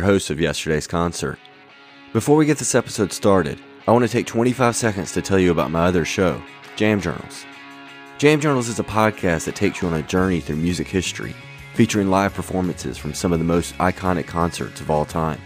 [0.00, 1.38] your host of yesterday's concert.
[2.14, 5.50] Before we get this episode started, I want to take 25 seconds to tell you
[5.50, 6.42] about my other show,
[6.74, 7.44] Jam Journals.
[8.16, 11.34] Jam Journals is a podcast that takes you on a journey through music history,
[11.74, 15.38] featuring live performances from some of the most iconic concerts of all time.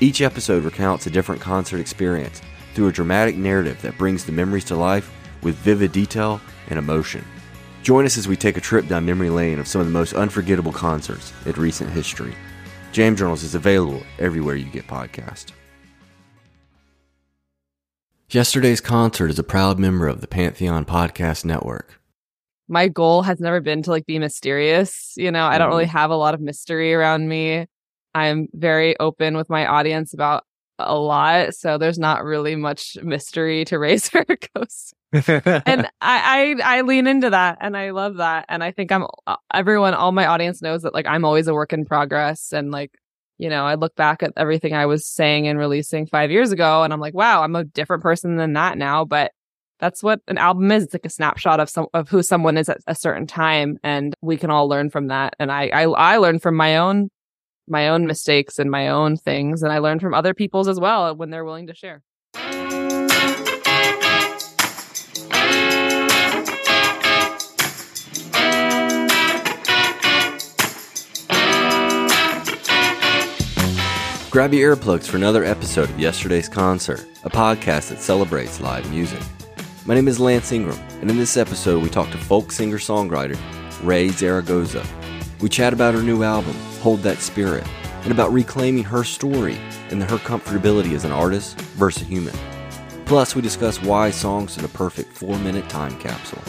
[0.00, 2.42] Each episode recounts a different concert experience
[2.74, 5.10] through a dramatic narrative that brings the memories to life
[5.42, 7.24] with vivid detail and emotion.
[7.82, 10.12] Join us as we take a trip down memory lane of some of the most
[10.12, 12.34] unforgettable concerts in recent history.
[12.92, 15.52] Jam Journals is available everywhere you get podcasts.
[18.30, 22.00] Yesterday's concert is a proud member of the Pantheon Podcast Network.
[22.68, 25.12] My goal has never been to like be mysterious.
[25.16, 25.96] You know, I don't really mm-hmm.
[25.96, 27.66] have a lot of mystery around me.
[28.14, 30.44] I'm very open with my audience about
[30.78, 31.54] a lot.
[31.54, 34.94] So there's not really much mystery to Raye Zaragoza.
[35.12, 38.46] and I, I, I lean into that and I love that.
[38.48, 41.54] And I think I'm uh, everyone, all my audience knows that like I'm always a
[41.54, 42.52] work in progress.
[42.52, 42.92] And like,
[43.38, 46.82] you know, I look back at everything I was saying and releasing five years ago
[46.82, 49.04] and I'm like, wow, I'm a different person than that now.
[49.04, 49.32] But
[49.78, 50.84] that's what an album is.
[50.84, 53.78] It's like a snapshot of some of who someone is at a certain time.
[53.82, 55.36] And we can all learn from that.
[55.38, 57.10] And I, I, I learn from my own
[57.68, 59.62] my own mistakes and my own things.
[59.62, 62.02] And I learn from other people's as well when they're willing to share.
[74.36, 79.22] Grab your earplugs for another episode of Yesterday's Concert, a podcast that celebrates live music.
[79.86, 83.38] My name is Lance Ingram, and in this episode, we talk to folk singer songwriter
[83.82, 84.84] Raye Zaragoza.
[85.40, 87.66] We chat about her new album, Hold That Spirit,
[88.02, 89.58] and about reclaiming her story
[89.90, 92.34] and her comfortability as an artist versus a human.
[93.04, 96.42] Plus, we discuss why songs are the perfect four minute time capsule.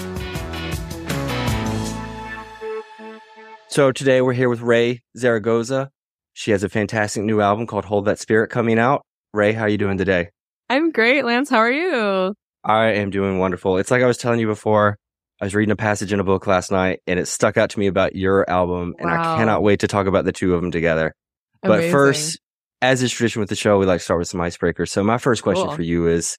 [3.68, 5.92] So, today we're here with Raye Zaragoza.
[6.34, 9.02] She has a fantastic new album called Hold That Spirit coming out.
[9.34, 10.30] Raye, how are you doing today?
[10.69, 11.50] I'm great, Lance.
[11.50, 12.34] How are you?
[12.64, 13.78] I am doing wonderful.
[13.78, 14.98] It's like I was telling you before,
[15.40, 17.80] I was reading a passage in a book last night and it stuck out to
[17.80, 19.18] me about your album, and Wow.
[19.34, 21.14] I cannot wait to talk about the two of them together.
[21.62, 22.40] But first,
[22.81, 24.90] as is tradition with the show, we like to start with some icebreakers.
[24.90, 25.75] So my first question Cool.
[25.75, 26.38] for you is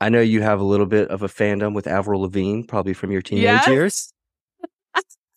[0.00, 3.12] I know you have a little bit of a fandom with Avril Lavigne, probably from
[3.12, 3.68] your teenage Yes.
[3.68, 4.12] years.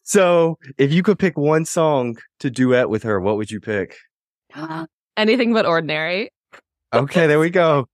[0.03, 3.97] so if you could pick one song to duet with her, what would you pick?
[5.18, 6.31] anything but ordinary.
[6.94, 7.85] Okay, there we go.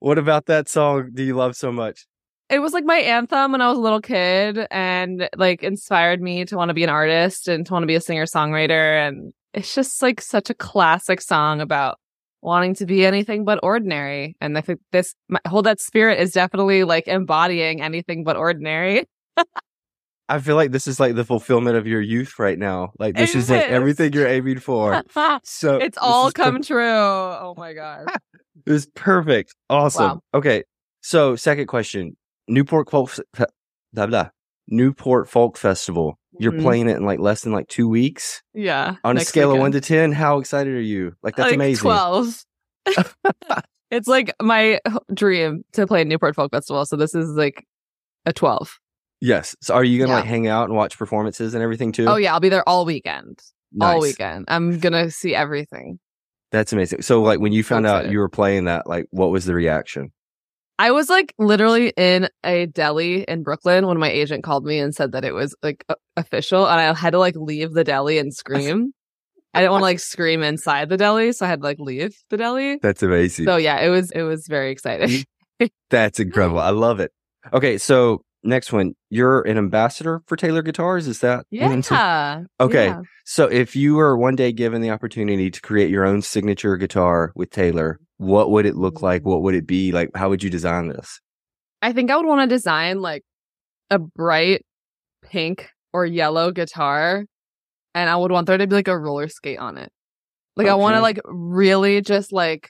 [0.00, 2.06] What about that song do you love so much?
[2.50, 6.44] It was like my anthem when I was a little kid and like inspired me
[6.46, 9.06] to want to be an artist and to want to be a singer songwriter.
[9.06, 11.98] And it's just like such a classic song about
[12.42, 14.36] wanting to be anything but ordinary.
[14.40, 19.06] And I think this my, hold that spirit is definitely like embodying anything but ordinary.
[20.28, 22.92] I feel like this is like the fulfillment of your youth right now.
[22.98, 25.02] Like this is like everything you're aiming for.
[25.44, 26.84] So it's all is per- come true.
[26.84, 28.06] Oh my god.
[28.66, 29.54] it was perfect.
[29.68, 30.02] Awesome.
[30.02, 30.20] Wow.
[30.34, 30.64] Okay.
[31.00, 32.16] So second question.
[32.50, 33.10] Newport Folk
[33.92, 34.28] blah, blah.
[34.68, 36.18] Newport Folk Festival.
[36.38, 36.62] You're Mhm.
[36.62, 38.42] playing it in like less than like two weeks.
[38.54, 38.96] Yeah.
[39.04, 41.12] On a scale of one to ten, how excited are you?
[41.22, 41.82] Like that's like amazing.
[41.82, 42.44] 12.
[43.90, 44.80] it's like my
[45.12, 46.86] dream to play Newport Folk Festival.
[46.86, 47.66] So this is like
[48.26, 48.78] a 12.
[49.20, 49.54] Yes.
[49.60, 50.16] So are you gonna Yeah.
[50.16, 52.06] like hang out and watch performances and everything too?
[52.06, 52.32] Oh, yeah.
[52.32, 53.40] I'll be there all weekend.
[53.80, 54.46] All weekend.
[54.48, 56.00] I'm going to see everything.
[56.50, 57.02] That's amazing.
[57.02, 60.10] So like when you found out you were playing that, like what was the reaction?
[60.80, 64.94] I was like literally in a deli in Brooklyn when my agent called me and
[64.94, 65.84] said that it was like
[66.16, 66.66] official.
[66.66, 68.92] And I had to like leave the deli and scream.
[69.52, 71.32] I didn't want to like scream inside the deli.
[71.32, 72.78] So I had to like leave the deli.
[72.80, 73.44] That's amazing.
[73.44, 75.08] So yeah, it was, it was very exciting.
[75.60, 75.66] Mm-hmm.
[75.90, 76.60] That's incredible.
[76.60, 77.12] I love it.
[77.52, 78.94] Okay, so next one.
[79.10, 81.06] You're an ambassador for Taylor Guitars.
[81.06, 81.44] Is that?
[81.50, 82.46] Yeah.
[82.58, 82.86] Okay.
[82.86, 83.02] Yeah.
[83.26, 87.32] So if you were one day given the opportunity to create your own signature guitar
[87.34, 89.22] with Taylor, what would it look like?
[89.22, 89.30] Mm-hmm.
[89.30, 89.92] What would it be?
[89.92, 91.20] Like how would you design this?
[91.80, 93.22] I think I would want to design like
[93.88, 94.62] a bright
[95.22, 97.24] pink or yellow guitar,
[97.94, 99.90] and I would want there to be like a roller skate on it.
[100.54, 102.68] Like I want to like really just like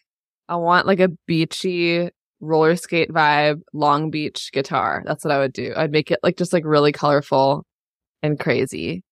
[0.48, 5.02] I want like a beachy roller skate vibe, Long Beach guitar.
[5.04, 5.74] That's what I would do.
[5.76, 7.64] I'd make it like just like really colorful
[8.22, 9.02] and crazy.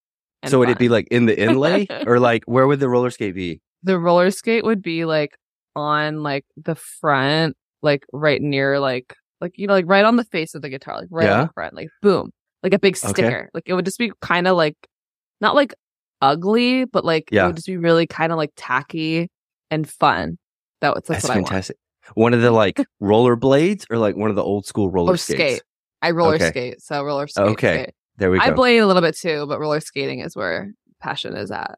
[0.41, 3.09] and so would it be like in the inlay or like where would the roller
[3.09, 3.59] skate be?
[3.83, 5.37] the roller skate would be like
[5.75, 10.25] on like the front, like right near like like you know like right on the
[10.25, 11.41] face of the guitar, like right Yeah.
[11.41, 12.31] on the front, like boom,
[12.63, 13.09] like a big Okay.
[13.09, 13.49] sticker.
[13.53, 14.75] Like it would just be kind of like
[15.41, 15.73] not like
[16.21, 19.29] ugly, but like it would just be really kind of like tacky
[19.71, 20.37] and fun.
[20.81, 21.77] That was that's, fantastic.
[22.15, 25.13] One of the like roller blades or like one of the old school roller.
[25.13, 25.39] Or skates.
[25.57, 25.61] skate.
[26.01, 26.49] I roller Okay.
[26.49, 27.45] skate, so roller skate.
[27.49, 27.83] Okay.
[27.83, 27.93] skate.
[28.17, 28.43] There we go.
[28.45, 31.77] I blade a little bit too, but roller skating is where passion is at.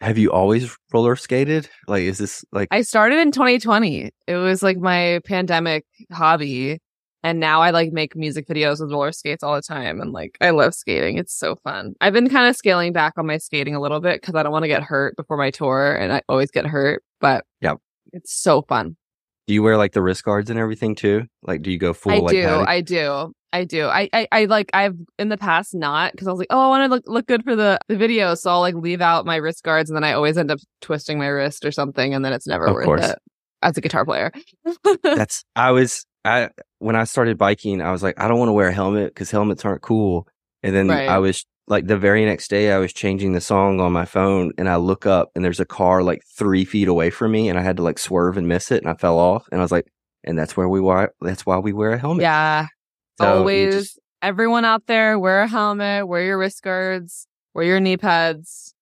[0.00, 1.68] Have you always roller skated?
[1.86, 4.10] Like, is this like I started in 2020.
[4.26, 6.78] It was like my pandemic hobby.
[7.22, 10.00] And now I like make music videos with roller skates all the time.
[10.00, 11.18] And like, I love skating.
[11.18, 11.92] It's so fun.
[12.00, 14.52] I've been kind of scaling back on my skating a little bit because I don't
[14.52, 15.94] want to get hurt before my tour.
[15.94, 17.74] And I always get hurt, but yeah,
[18.14, 18.96] it's so fun.
[19.50, 21.24] Do you wear like the wrist guards and everything too?
[21.42, 22.46] Like, do you go full I like do.
[22.46, 23.32] I do.
[23.52, 23.86] I do.
[23.86, 26.68] I, I, I like, I've in the past not because I was like, oh, I
[26.68, 28.36] want to look, look good for the, the video.
[28.36, 31.18] So I'll like leave out my wrist guards and then I always end up twisting
[31.18, 32.14] my wrist or something.
[32.14, 33.08] And then it's never Of worth course.
[33.08, 33.18] it
[33.60, 34.30] as a guitar player.
[35.02, 38.52] That's I was I when I started biking, I was like, I don't want to
[38.52, 40.28] wear a helmet because helmets aren't cool.
[40.62, 41.08] And then Right.
[41.08, 44.52] I was like, the very next day, I was changing the song on my phone,
[44.58, 47.58] and I look up, and there's a car like three feet away from me, and
[47.58, 49.72] I had to like swerve and miss it, and I fell off, and I was
[49.72, 49.90] like,
[50.24, 52.22] and that's where we why that's why we wear a helmet.
[52.22, 52.66] yeah.
[53.18, 57.80] So always just- everyone out there wear a helmet wear your wrist guards wear your
[57.80, 58.74] knee pads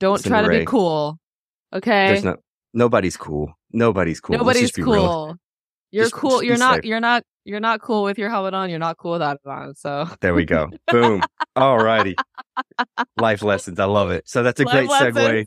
[0.00, 1.18] don't try to be cool
[1.72, 2.36] okay There's no
[2.74, 3.54] nobody's cool.
[3.72, 4.36] Nobody's cool.
[4.36, 5.36] Nobody's cool
[5.92, 6.84] you're Just- cool just you're not safe.
[6.84, 9.74] you're not you're not cool with your helmet on you're not cool without it on
[9.74, 10.70] so There we go.
[10.90, 11.22] Boom.
[11.54, 12.16] All righty.
[13.16, 13.80] Life lessons.
[13.80, 14.28] I love it.
[14.28, 15.46] So that's a Life great segue.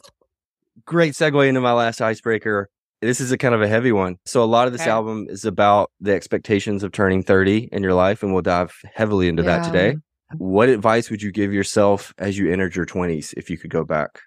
[0.86, 2.70] Great segue into my last icebreaker.
[3.02, 4.18] This is a kind of a heavy one.
[4.26, 4.90] So a lot of this Okay.
[4.90, 9.28] album is about the expectations of turning 30 in your life, and we'll dive heavily
[9.28, 9.98] into that today.
[10.38, 13.84] What advice would you give yourself as you entered your 20s if you could go
[13.84, 14.22] back?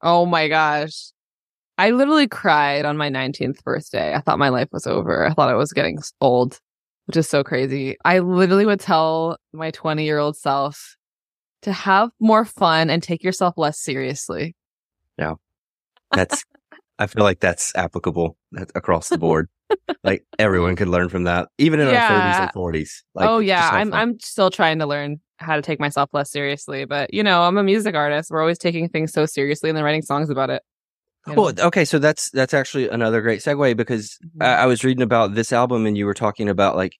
[0.00, 1.10] oh my gosh
[1.76, 5.48] i literally cried on my 19th birthday i thought my life was over i thought
[5.48, 6.60] i was getting old
[7.08, 10.96] which is so crazy i literally would tell my 20 year old self
[11.62, 14.54] to have more fun and take yourself less seriously
[15.18, 15.34] Yeah.
[16.12, 16.44] That's,
[16.98, 19.48] I feel like that's applicable that's across the board.
[20.04, 22.90] like everyone could learn from that, even in our 30s and 40s.
[23.14, 24.00] Like, oh yeah, I'm fun.
[24.00, 27.58] I'm still trying to learn how to take myself less seriously, but you know, I'm
[27.58, 28.30] a music artist.
[28.30, 30.62] We're always taking things so seriously and then writing songs about it.
[31.30, 31.42] You know?
[31.42, 34.44] Well, okay, so that's that's actually another great segue because Mhm.
[34.44, 36.92] I, I was reading about this album and you were talking about like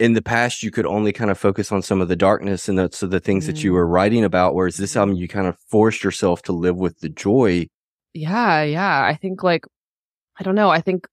[0.00, 2.78] in the past you could only kind of focus on some of the darkness and
[2.78, 3.74] that's so the things that you Mm.
[3.74, 7.08] were writing about, whereas this album you kind of forced yourself to live with the
[7.08, 7.66] joy.
[8.12, 9.04] yeah, yeah.
[9.04, 9.64] I think like
[10.38, 10.68] I don't know.
[10.70, 11.06] I think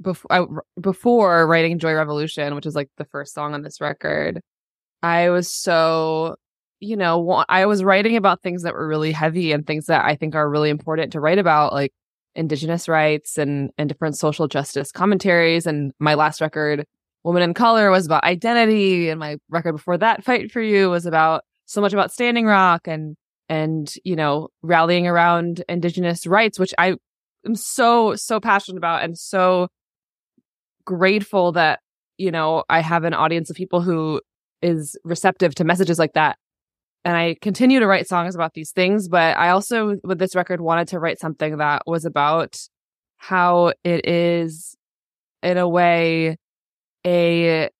[0.00, 0.44] before I,
[0.80, 4.40] before writing Joy Revolution, which is like the first song on this record,
[5.02, 6.36] I was so
[6.80, 10.16] you know I was writing about things that were really heavy and things that I
[10.16, 11.92] think are really important to write about, like
[12.34, 15.66] indigenous rights and and different social justice commentaries.
[15.66, 16.84] And my last record,
[17.24, 21.06] Woman in Color, was about identity, and my record before that, Fight for You, was
[21.06, 23.16] about so much about Standing Rock and
[23.48, 26.96] and you know rallying around indigenous rights, which I
[27.46, 29.68] am so so passionate about and so
[30.84, 31.80] grateful that
[32.18, 34.20] you know I have an audience of people who
[34.62, 36.38] is receptive to messages like that.
[37.04, 40.60] And I continue to write songs about these things, but I also with this record
[40.60, 42.58] wanted to write something that was about
[43.16, 44.76] how it is
[45.42, 46.36] in a way
[47.06, 47.70] a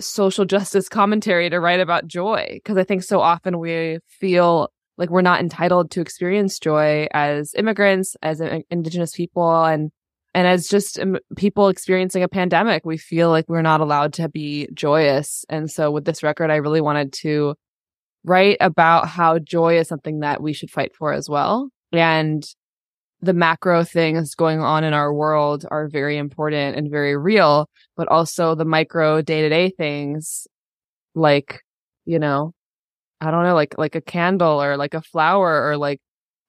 [0.00, 5.10] social justice commentary to write about joy because I think so often we feel like
[5.10, 9.90] we're not entitled to experience joy as immigrants, as indigenous people, and
[10.34, 14.28] and as just um, people experiencing a pandemic, we feel like we're not allowed to
[14.28, 15.46] be joyous.
[15.48, 17.54] And so with this record, I really wanted to
[18.26, 22.44] write about how joy is something that we should fight for as well, and
[23.22, 27.66] the macro things going on in our world are very important and very real,
[27.96, 30.46] but also the micro day to day things
[31.14, 31.62] like,
[32.04, 32.52] you know,
[33.22, 35.98] I don't know, like, like a candle or like a flower or like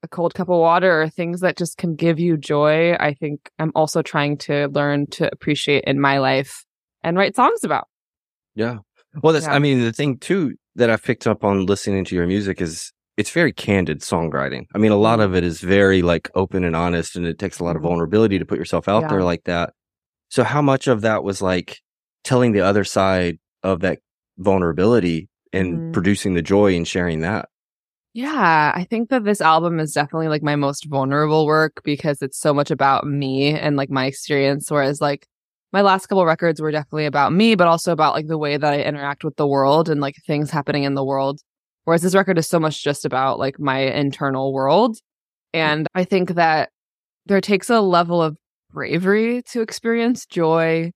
[0.03, 2.93] a cold cup of water or things that just can give you joy.
[2.95, 6.65] I think I'm also trying to learn to appreciate in my life
[7.01, 7.87] and write songs about.
[8.55, 8.79] Yeah.
[9.23, 9.53] Well, that's, Yeah.
[9.53, 12.91] I mean, the thing too that I've picked up on listening to your music is
[13.17, 14.65] it's very candid songwriting.
[14.75, 17.59] I mean, a lot of it is very like open and honest and it takes
[17.59, 17.89] a lot of Mhm.
[17.89, 19.07] vulnerability to put yourself out Yeah.
[19.09, 19.73] there like that.
[20.29, 21.79] So how much of that was like
[22.23, 23.99] telling the other side of that
[24.37, 25.93] vulnerability and Mhm.
[25.93, 27.49] producing the joy and sharing that?
[28.13, 32.37] Yeah, I think that this album is definitely like my most vulnerable work because it's
[32.39, 34.69] so much about me and like my experience.
[34.71, 35.27] Whereas like
[35.77, 38.73] my last couple records were definitely about me, but also about like the way that
[38.73, 41.39] I interact with the world and like things happening in the world.
[41.83, 44.97] Whereas this record is so much just about like my internal world.
[45.53, 46.71] And I think that
[47.27, 48.37] there takes a level of
[48.71, 50.89] bravery to experience joy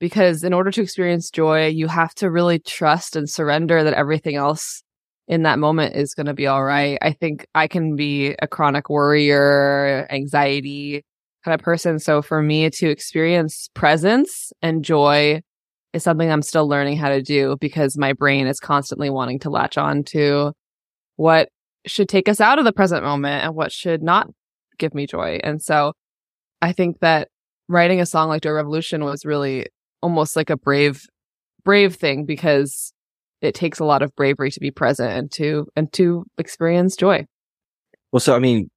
[0.00, 4.34] because in order to experience joy, you have to really trust and surrender that everything
[4.34, 4.82] else
[5.28, 6.98] in that moment is going to be all right.
[7.00, 11.04] I think I can be a chronic worrier, anxiety
[11.44, 11.98] kind of person.
[11.98, 15.42] So for me to experience presence and joy
[15.92, 19.50] is something I'm still learning how to do because my brain is constantly wanting to
[19.50, 20.52] latch on to
[21.16, 21.48] what
[21.86, 24.28] should take us out of the present moment and what should not
[24.78, 25.38] give me joy.
[25.44, 25.92] And so
[26.62, 27.28] I think that
[27.68, 29.66] writing a song like Joy Revolution was really
[30.02, 31.06] almost like a brave,
[31.62, 32.92] brave thing because
[33.40, 37.26] it takes a lot of bravery to be present and to, and to experience joy.
[38.10, 38.70] Well, so, I mean,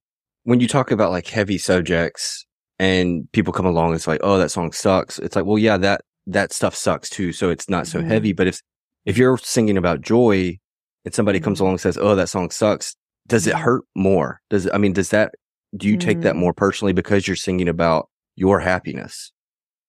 [0.44, 2.46] when you talk about like heavy subjects
[2.78, 5.18] and people come along, and it's like, oh, that song sucks.
[5.18, 7.32] It's like, well, yeah, that, that stuff sucks too.
[7.32, 8.08] So it's not so mm-hmm.
[8.08, 8.32] heavy.
[8.32, 8.60] But if,
[9.04, 10.58] if you're singing about joy
[11.04, 11.64] and somebody comes mm-hmm.
[11.64, 12.94] along and says, oh, that song sucks,
[13.26, 13.62] does it mm-hmm.
[13.62, 14.40] hurt more?
[14.50, 15.32] Does it, I mean, does that,
[15.76, 16.38] do you take that mm.
[16.38, 19.32] more personally because you're singing about your happiness?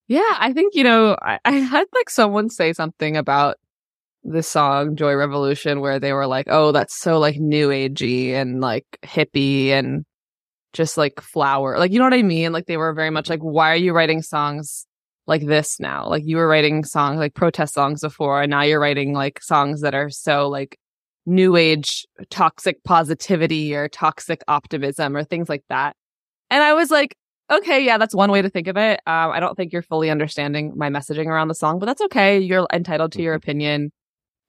[0.09, 3.55] Yeah, I think, you know, I, I had like someone say something about
[4.23, 8.59] the song, Joy Revolution, where they were like, oh, that's so like new agey and
[8.59, 10.03] like hippie and
[10.73, 11.77] just like flower.
[11.77, 12.51] Like, you know what I mean?
[12.51, 14.85] Like, they were very much like, why are you writing songs
[15.27, 16.07] like this now?
[16.07, 19.81] Like, you were writing songs like protest songs before, and now you're writing like songs
[19.81, 20.77] that are so like
[21.25, 25.95] new age toxic positivity or toxic optimism or things like that.
[26.49, 27.15] And I was like,
[27.51, 28.99] okay, yeah, that's one way to think of it.
[29.05, 32.39] Um, I don't think you're fully understanding my messaging around the song, but that's okay.
[32.39, 33.43] You're entitled to your mm-hmm.
[33.43, 33.91] opinion.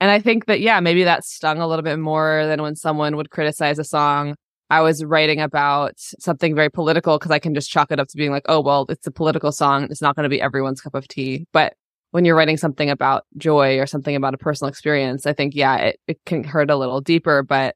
[0.01, 3.17] And I think that, yeah, maybe that stung a little bit more than when someone
[3.17, 4.35] would criticize a song.
[4.71, 8.17] I was writing about something very political because I can just chalk it up to
[8.17, 9.89] being like, oh, well, it's a political song.
[9.91, 11.47] It's not going to be everyone's cup of tea.
[11.53, 11.75] But
[12.13, 15.77] when you're writing something about joy or something about a personal experience, I think, yeah,
[15.77, 17.43] it, it can hurt a little deeper.
[17.43, 17.75] But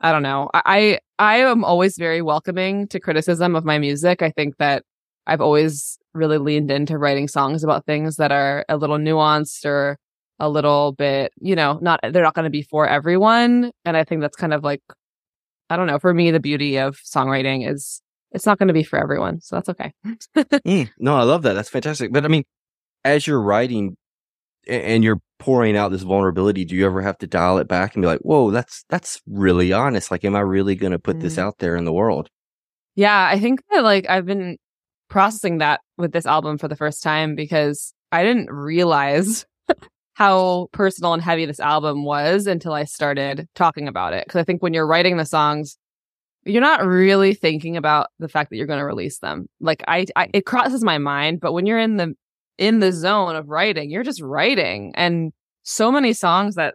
[0.00, 0.50] I don't know.
[0.52, 4.20] I, I am always very welcoming to criticism of my music.
[4.20, 4.82] I think that
[5.26, 9.98] I've always really leaned into writing songs about things that are a little nuanced or
[10.40, 13.70] a little bit, you know, not, they're not going to be for everyone.
[13.84, 14.82] And I think that's kind of like,
[15.70, 18.02] I don't know, for me, the beauty of songwriting is
[18.32, 19.40] it's not going to be for everyone.
[19.40, 19.92] So that's okay.
[20.36, 21.54] mm, no, I love that.
[21.54, 22.12] That's fantastic.
[22.12, 22.44] But I mean,
[23.04, 23.96] as you're writing
[24.66, 28.02] and you're pouring out this vulnerability, do you ever have to dial it back and
[28.02, 30.10] be like, whoa, that's, that's really honest.
[30.10, 31.20] Like, am I really going to put mm.
[31.22, 32.28] this out there in the world?
[32.96, 33.28] Yeah.
[33.30, 34.56] I think that like I've been
[35.08, 39.46] processing that with this album for the first time because I didn't realize
[40.14, 44.26] how personal and heavy this album was until I started talking about it.
[44.28, 45.76] Cause I think when you're writing the songs,
[46.44, 49.46] you're not really thinking about the fact that you're going to release them.
[49.60, 52.14] Like I, I, it crosses my mind, but when you're in the,
[52.58, 54.92] in the zone of writing, you're just writing.
[54.94, 56.74] And so many songs that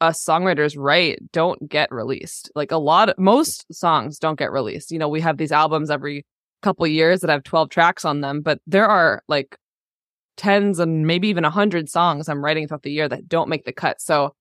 [0.00, 2.50] us songwriters write don't get released.
[2.54, 4.90] Like a lot of, most songs don't get released.
[4.90, 6.24] You know, we have these albums every
[6.62, 9.56] couple years that have 12 tracks on them, but there are like
[10.36, 13.64] tens and maybe even a hundred songs I'm writing throughout the year that don't make
[13.64, 14.00] the cut.
[14.00, 14.34] So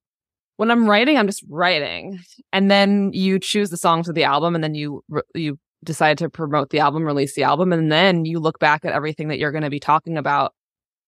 [0.57, 2.19] when I'm writing, I'm just writing.
[2.53, 6.29] And then you choose the songs for the album and then you, you decide to
[6.29, 7.73] promote the album, release the album.
[7.73, 10.53] And then you look back at everything that you're going to be talking about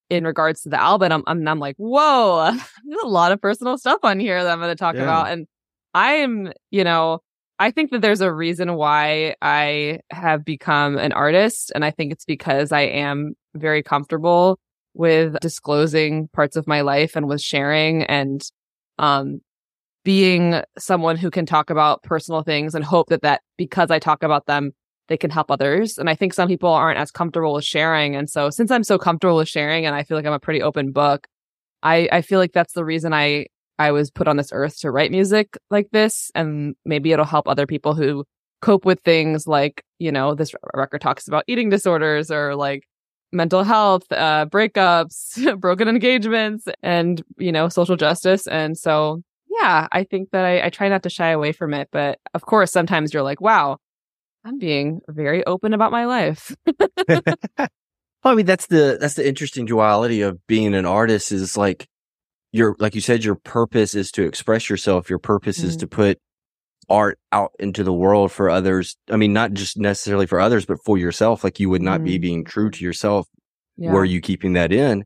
[0.10, 1.12] in regards to the album.
[1.12, 2.52] I'm, I'm, I'm like, whoa,
[2.86, 5.04] there's a lot of personal stuff on here that I'm going to talk yeah.
[5.04, 5.30] about.
[5.30, 5.48] And
[5.94, 7.20] I'm, you know,
[7.60, 11.72] I think that there's a reason why I have become an artist.
[11.76, 14.60] And I think it's because I am very comfortable
[14.94, 18.44] with disclosing parts of my life and with sharing and
[19.00, 19.40] um
[20.04, 24.24] being someone who can talk about personal things and hope that that because I talk
[24.24, 24.72] about them
[25.10, 25.98] they can help others.
[25.98, 28.16] And I think some people aren't as comfortable with sharing.
[28.16, 30.62] And so since I'm so comfortable with sharing and I feel like I'm a pretty
[30.62, 31.28] open book
[31.84, 33.48] I I feel like that's the reason I
[33.78, 36.32] I was put on this earth to write music like this.
[36.36, 38.26] And maybe it'll help other people who
[38.62, 42.84] cope with things like you know this record talks about eating disorders or like
[43.34, 48.48] mental health, uh, breakups, broken engagements, and, you know, social justice.
[48.48, 51.90] And so, yeah, I think that I, I try not to shy away from it.
[51.92, 53.78] But of course, sometimes you're like, wow,
[54.46, 56.56] I'm being very open about my life.
[57.08, 57.68] well,
[58.24, 61.88] I mean, that's the, that's the interesting duality of being an artist is like,
[62.52, 65.10] your, like you said, your purpose is to express yourself.
[65.10, 65.70] Your purpose mm-hmm.
[65.70, 66.20] is to put
[66.90, 68.98] art out into the world for others.
[69.10, 71.44] I mean, not just necessarily for others, but for yourself.
[71.44, 72.06] Like you would not mm.
[72.06, 73.28] be being true to yourself.
[73.78, 73.92] Yeah.
[73.92, 75.06] Were you keeping that in?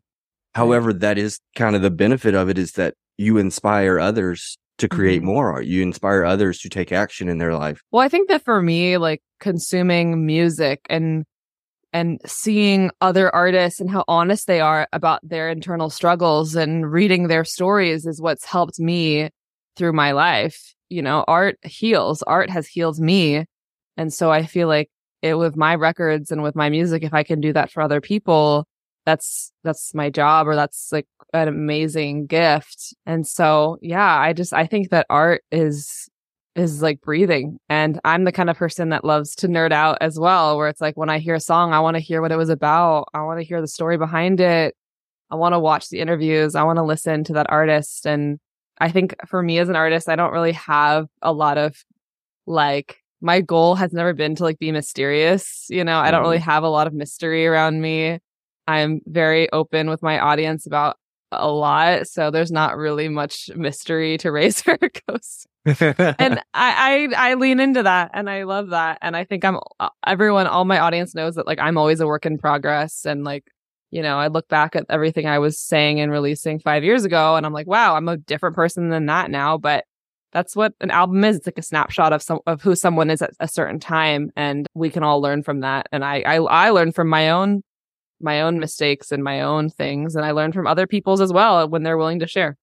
[0.54, 4.88] However, that is kind of the benefit of it is that you inspire others to
[4.88, 5.28] create mm-hmm.
[5.28, 5.66] more art.
[5.66, 7.82] You inspire others to take action in their life.
[7.92, 11.26] Well, I think that for me, like consuming music and
[11.94, 17.28] and seeing other artists and how honest they are about their internal struggles and reading
[17.28, 19.30] their stories is what's helped me
[19.78, 22.24] through my life you know, art heals.
[22.24, 23.46] Art has healed me.
[23.98, 24.90] And so I feel like
[25.22, 28.02] it with my records and with my music, if I can do that for other
[28.02, 28.68] people,
[29.06, 32.94] that's that's my job or that's like an amazing gift.
[33.06, 36.10] And so, yeah, I just I think that art is
[36.56, 37.60] is like breathing.
[37.70, 40.82] And I'm the kind of person that loves to nerd out as well, where it's
[40.82, 43.10] like when I hear a song, I want to hear what it was about.
[43.14, 44.76] I want to hear the story behind it.
[45.30, 46.56] I want to watch the interviews.
[46.56, 48.06] I want to listen to that artist.
[48.06, 48.40] And
[48.80, 51.84] I think for me as an artist, I don't really have a lot of
[52.46, 55.66] like, my goal has never been to like be mysterious.
[55.70, 56.50] You know, I don't really mm-hmm.
[56.50, 58.20] have a lot of mystery around me.
[58.68, 60.98] I'm very open with my audience about
[61.32, 62.08] a lot.
[62.08, 65.48] So there's not really much mystery to Raye Zaragoza.
[65.66, 69.00] and I, I, I lean into that and I love that.
[69.02, 72.08] And I think I'm uh, everyone, all my audience knows that like I'm always a
[72.08, 73.06] work in progress.
[73.06, 73.46] And like,
[73.91, 77.36] you know, I look back at everything I was saying and releasing five years ago
[77.36, 79.58] and I'm like, wow, I'm a different person than that now.
[79.58, 79.86] But
[80.34, 81.38] that's what an album is.
[81.38, 84.29] It's like a snapshot of some of who someone is at a certain time.
[84.36, 85.88] And we can all learn from that.
[85.91, 87.63] And I, I, I learn from my own
[88.20, 90.15] my own mistakes and my own things.
[90.15, 92.58] And I learn from other people's as well when they're willing to share.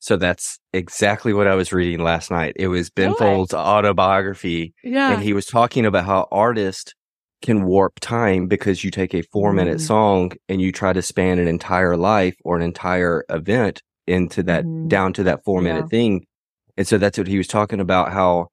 [0.00, 2.54] So that's exactly what I was reading last night.
[2.56, 4.74] It was Ben Folds' autobiography.
[4.82, 5.12] Yeah.
[5.12, 6.92] And he was talking about how artists
[7.44, 9.86] can warp time because you take a four minute mm.
[9.86, 14.64] song and you try to span an entire life or an entire event into that
[14.64, 14.88] mm.
[14.88, 15.88] down to that four minute yeah.
[15.88, 16.26] thing.
[16.76, 18.48] And so that's what he was talking about how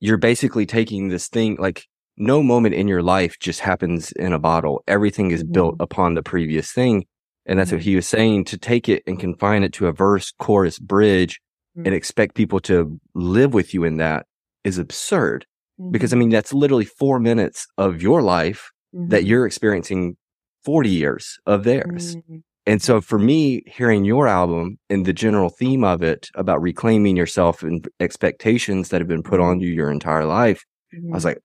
[0.00, 1.84] you're basically taking this thing like
[2.16, 4.82] no moment in your life just happens in a bottle.
[4.86, 5.52] Everything is mm-hmm.
[5.52, 7.04] built upon the previous thing.
[7.44, 7.76] And that's mm-hmm.
[7.76, 11.40] what he was saying to take it and confine it to a verse, chorus, bridge
[11.76, 11.86] mm-hmm.
[11.86, 14.26] and expect people to live with you in that
[14.64, 15.46] is absurd.
[15.90, 16.20] Because I mm-hmm.
[16.20, 19.26] mean, that's literally four minutes of your life that mm-hmm.
[19.26, 20.16] you're experiencing
[20.64, 22.16] 40 years of theirs.
[22.16, 22.36] Mm-hmm.
[22.68, 27.16] And so for me, hearing your album and the general theme of it about reclaiming
[27.16, 31.38] yourself and expectations that have been put on you your entire life, I was like,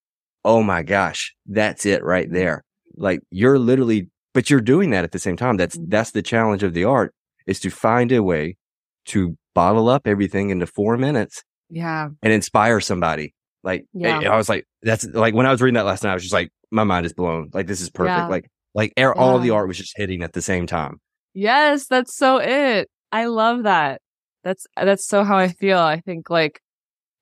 [0.43, 2.63] oh my gosh, that's it right there.
[2.95, 5.57] Like you're literally, but you're doing that at the same time.
[5.57, 5.89] That's, mm-hmm.
[5.89, 7.13] that's the challenge of the art
[7.45, 8.57] is to find a way
[9.05, 11.43] to bottle up everything into four minutes.
[11.69, 12.09] Yeah.
[12.23, 13.35] And inspire somebody.
[13.63, 14.19] Like, yeah.
[14.19, 16.33] I was like, that's like when I was reading that last night, I was just
[16.33, 17.49] like, my mind is blown.
[17.53, 18.17] Like, this is perfect.
[18.17, 18.27] Yeah.
[18.27, 19.11] Like, like yeah.
[19.15, 20.99] all of the art was just hitting at the same time.
[21.33, 22.89] Yes, that's so it.
[23.11, 24.01] I love that.
[24.43, 25.79] That's, that's so how I feel.
[25.79, 26.61] I think like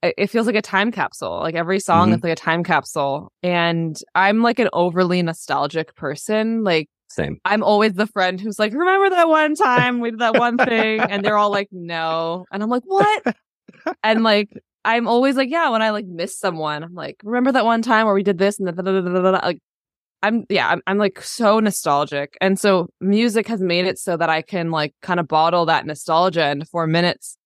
[0.02, 1.40] it feels like a time capsule.
[1.40, 2.18] Like every song mm-hmm.
[2.18, 3.32] is like a time capsule.
[3.44, 6.64] And I'm like an overly nostalgic person.
[6.64, 7.40] Like same.
[7.44, 11.00] I'm always the friend who's like, remember that one time we did that one thing?
[11.10, 12.46] and they're all like, no.
[12.52, 13.36] And I'm like, what?
[14.04, 14.50] and like,
[14.86, 18.06] I'm always like, yeah, when I like miss someone, I'm like, remember that one time
[18.06, 19.60] where we did this and the like,
[20.22, 22.38] I'm, yeah, I'm, I'm like so nostalgic.
[22.42, 25.86] And so music has made it so that I can like kind of bottle that
[25.86, 27.38] nostalgia into four minutes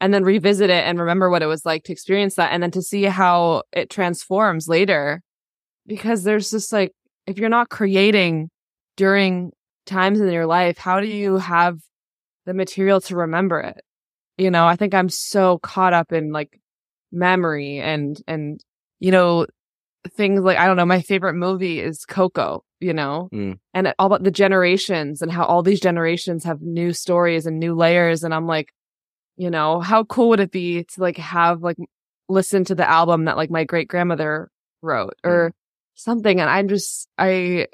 [0.00, 2.70] and then revisit it and remember what it was like to experience that and then
[2.72, 5.22] to see how it transforms later.
[5.86, 6.92] Because there's just like
[7.26, 8.50] if you're not creating
[8.96, 9.52] during
[9.86, 11.78] times in your life how do you have
[12.46, 13.80] the material to remember it?
[14.38, 16.58] You know i think i'm so caught up in like
[17.14, 18.62] memory and and
[19.00, 19.46] you know
[20.10, 23.58] things like i don't know my favorite movie is coco you know mm.
[23.72, 27.74] and all about the generations and how all these generations have new stories and new
[27.74, 28.68] layers and i'm like
[29.36, 31.76] you know, how cool would it be to like have like
[32.28, 34.50] listen to the album that like my great grandmother
[34.82, 35.52] wrote or mm.
[35.94, 36.40] something.
[36.40, 37.66] And I'm just, I,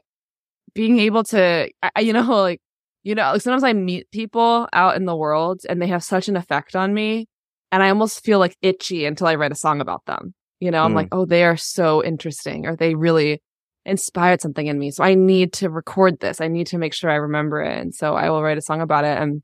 [0.74, 2.60] being able to, I, you know, like,
[3.02, 6.28] you know, like sometimes I meet people out in the world and they have such
[6.28, 7.26] an effect on me.
[7.72, 10.34] And I almost feel like itchy until I write a song about them.
[10.60, 10.96] You know, I'm mm.
[10.96, 13.40] like, oh, they are so interesting or they really
[13.86, 14.90] inspired something in me.
[14.90, 16.40] So I need to record this.
[16.40, 17.78] I need to make sure I remember it.
[17.78, 19.16] And so I will write a song about it.
[19.18, 19.42] And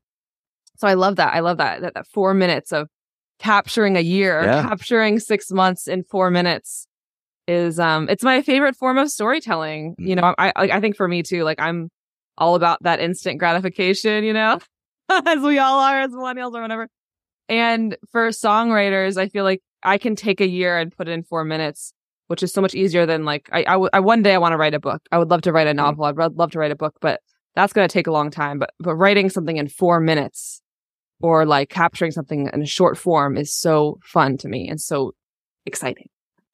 [0.77, 1.33] so I love that.
[1.33, 2.87] I love that, that, that four minutes of
[3.39, 4.61] capturing a year, yeah.
[4.61, 6.87] capturing six months in four minutes
[7.47, 9.93] is, um, it's my favorite form of storytelling.
[9.93, 10.07] Mm-hmm.
[10.07, 11.89] You know, I, I, I think for me too, like I'm
[12.37, 14.59] all about that instant gratification, you know,
[15.09, 16.87] as we all are as millennials or whatever.
[17.49, 21.23] And for songwriters, I feel like I can take a year and put it in
[21.23, 21.93] four minutes,
[22.27, 24.53] which is so much easier than like, I, I, w- I one day I want
[24.53, 25.01] to write a book.
[25.11, 25.77] I would love to write a mm-hmm.
[25.77, 26.05] novel.
[26.05, 27.21] I'd love to write a book, but
[27.55, 28.59] that's going to take a long time.
[28.59, 30.61] But, but writing something in four minutes
[31.21, 35.13] or like capturing something in a short form is so fun to me and so
[35.65, 36.09] exciting.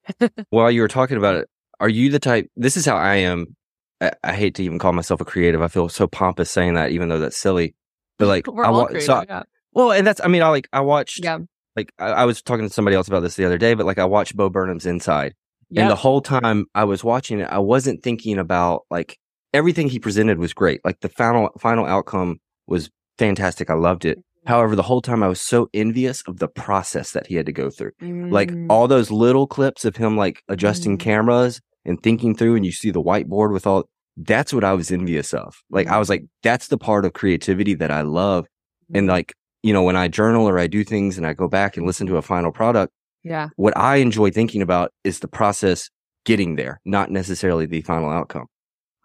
[0.50, 1.48] While you were talking about it,
[1.80, 2.50] are you the type?
[2.56, 3.56] This is how I am.
[4.00, 5.62] I, I, hate to even call myself a creative.
[5.62, 7.74] I feel so pompous saying that, even though that's silly.
[8.18, 9.42] But like, We're I creative, so, yeah.
[9.74, 10.20] Well, and that's.
[10.22, 10.68] I mean, I like.
[10.72, 11.22] I watched.
[11.22, 11.38] Yeah.
[11.76, 13.98] Like I, I, was talking to somebody else about this the other day, but like
[13.98, 15.34] I watched Bo Burnham's Inside,
[15.70, 15.82] yep.
[15.82, 19.18] and the whole time I was watching it, I wasn't thinking about like
[19.52, 20.80] everything he presented was great.
[20.84, 23.70] Like the final final outcome was fantastic.
[23.70, 24.18] I loved it.
[24.46, 27.52] However, the whole time I was so envious of the process that he had to
[27.52, 27.92] go through.
[28.02, 28.30] Mm.
[28.30, 31.00] Like all those little clips of him like adjusting mm.
[31.00, 34.90] cameras and thinking through and you see the whiteboard with all that's what I was
[34.90, 35.56] envious of.
[35.70, 38.46] Like I was like, that's the part of creativity that I love.
[38.92, 41.76] And like, you know, when I journal or I do things and I go back
[41.76, 42.92] and listen to a final product,
[43.24, 43.48] Yeah.
[43.56, 45.88] what I enjoy thinking about is the process
[46.24, 48.46] getting there, not necessarily the final outcome.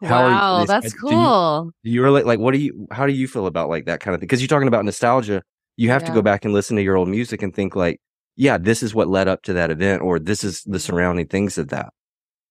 [0.04, 1.72] How wow, that's do you- cool.
[1.84, 2.26] Do you relate?
[2.26, 4.30] Like, what do you, how do you feel about like that kind of thing?
[4.30, 5.41] Cause you're talking about nostalgia.
[5.78, 8.00] You have to go back and listen to your old music and think like,
[8.36, 10.72] yeah, this is what led up to that event or this is Mm-hmm.
[10.74, 11.89] the surrounding things of that.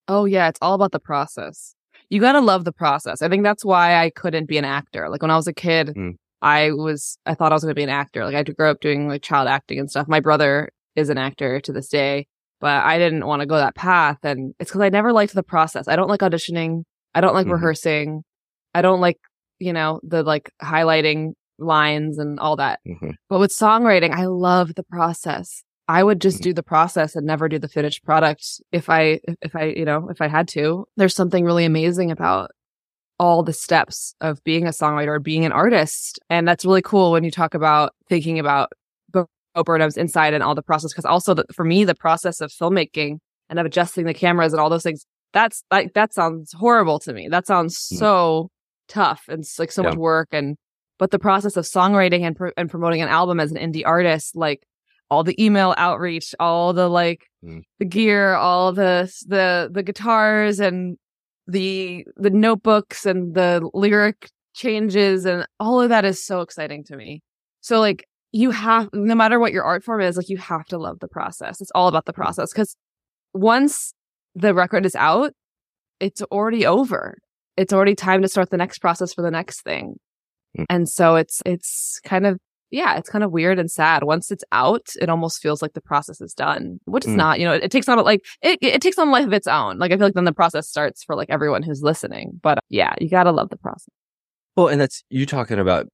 [0.08, 1.74] Oh yeah, it's all about the process.
[2.10, 3.20] You got to love the process.
[3.20, 5.08] I think that's why I couldn't be an actor.
[5.10, 6.14] Like when I was a kid, Mm.
[6.42, 8.24] I was I thought I was going to be an actor.
[8.24, 10.06] Like I grew up doing like child acting and stuff.
[10.08, 12.26] My brother is an actor to this day,
[12.60, 15.42] but I didn't want to go that path and it's cuz I never liked the
[15.42, 15.88] process.
[15.88, 16.82] I don't like auditioning.
[17.14, 17.52] I don't like Mhm.
[17.52, 18.22] rehearsing.
[18.74, 19.18] I don't like,
[19.58, 22.78] you know, the like highlighting lines and all that.
[22.86, 23.14] Mhm.
[23.28, 25.62] But with songwriting, I love the process.
[25.88, 26.42] I would just Mhm.
[26.42, 30.08] do the process and never do the finished product if I, if I, you know,
[30.10, 30.84] if I had to.
[30.96, 32.50] There's something really amazing about
[33.18, 36.20] all the steps of being a songwriter or being an artist.
[36.30, 38.70] And that's really cool when you talk about thinking about
[39.12, 39.26] Bo
[39.64, 40.92] Burnham's inside and all the process.
[40.92, 43.18] Cause also the, for me, the process of filmmaking
[43.50, 47.12] and of adjusting the cameras and all those things, that's like, that sounds horrible to
[47.12, 47.28] me.
[47.28, 47.98] That sounds Mm.
[47.98, 48.50] so
[48.88, 49.88] tough and like so Yeah.
[49.90, 50.28] much work.
[50.32, 50.56] And,
[50.98, 54.36] but the process of songwriting and, pr- and promoting an album as an indie artist,
[54.36, 54.62] like
[55.10, 57.62] all the email outreach, all the like Mm.
[57.78, 60.96] the gear, all the the the guitars and
[61.48, 66.96] the the notebooks and the lyric changes and all of that is so exciting to
[66.96, 67.22] me.
[67.60, 70.78] So like you have no matter what your art form is, like you have to
[70.78, 71.60] love the process.
[71.60, 72.76] It's all about the process cuz
[73.32, 73.94] once
[74.34, 75.32] the record is out,
[75.98, 77.18] it's already over.
[77.56, 79.96] It's already time to start the next process for the next thing.
[80.56, 80.66] Mm.
[80.68, 82.38] And so it's it's kind of
[82.70, 84.02] yeah, it's kind of weird and sad.
[84.04, 87.16] Once it's out, it almost feels like the process is done, which is Mm.
[87.16, 87.40] not.
[87.40, 89.78] You know, it, it takes on like it, it takes on life of its own.
[89.78, 92.38] Like I feel like then the process starts for like everyone who's listening.
[92.42, 93.88] But uh, yeah, you gotta love the process.
[94.56, 95.86] Well, and that's you talking about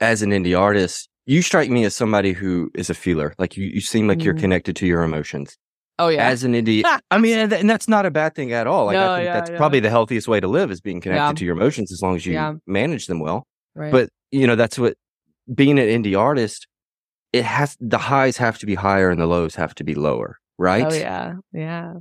[0.00, 1.08] as an indie artist.
[1.24, 3.32] You strike me as somebody who is a feeler.
[3.38, 4.40] Like you, you seem like you're Mm.
[4.40, 5.56] connected to your emotions.
[5.98, 8.66] Oh yeah, As an indie, I mean, and, and that's not a bad thing at
[8.66, 8.86] all.
[8.86, 9.56] Like No, I think yeah, that's yeah.
[9.56, 11.32] probably the healthiest way to live is being connected Yeah.
[11.34, 13.46] to your emotions as long as you manage them well.
[13.76, 13.92] right.
[13.92, 14.94] But you know, that's what
[15.52, 16.66] being an indie artist.
[17.32, 20.38] It has the highs have to be higher and the lows have to be lower,
[20.58, 20.84] right?
[20.86, 21.94] oh yeah, yeah.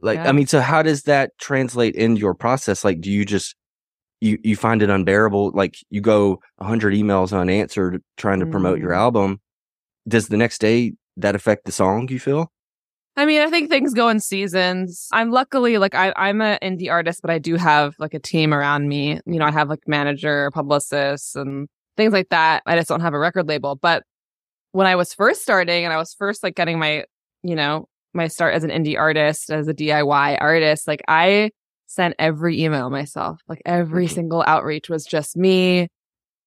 [0.00, 0.28] Like, Yeah.
[0.28, 2.84] I mean, so how does that translate into your process?
[2.84, 3.56] Like, do you just,
[4.20, 5.50] you, you find it unbearable?
[5.52, 8.96] Like you go a hundred emails unanswered trying to promote your Mm.
[8.98, 9.40] album.
[10.08, 12.50] Does the next day that affect the song you feel?
[13.16, 15.08] I mean, I think things go in seasons.
[15.12, 18.54] I'm luckily like I, I'm an indie artist, but I do have like a team
[18.54, 19.20] around me.
[19.26, 22.62] You know, I have like manager, publicists, and things like that.
[22.66, 23.76] I just don't have a record label.
[23.76, 24.04] But
[24.72, 27.04] when I was first starting and I was first like getting my,
[27.42, 31.50] you know, my start as an indie artist, as a DIY artist, like I
[31.86, 33.40] sent every email myself.
[33.48, 34.12] Like every Mhm.
[34.14, 35.88] single outreach was just me.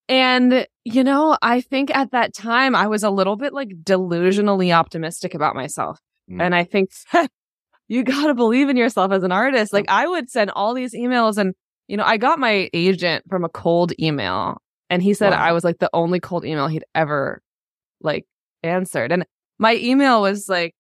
[0.10, 4.74] And, you know, I think at that time I was a little bit like delusionally
[4.76, 6.00] optimistic about myself.
[6.30, 6.42] Mm.
[6.42, 6.92] And I think
[7.88, 9.74] you got to believe in yourself as an artist.
[9.74, 11.54] Like I would send all these emails and,
[11.88, 14.58] you know, I got my agent from a cold email
[14.94, 15.40] and he said Wow.
[15.40, 17.42] I was like the only cold email he'd ever
[18.00, 18.28] like
[18.62, 19.12] answered.
[19.12, 19.26] And
[19.58, 20.76] my email was like,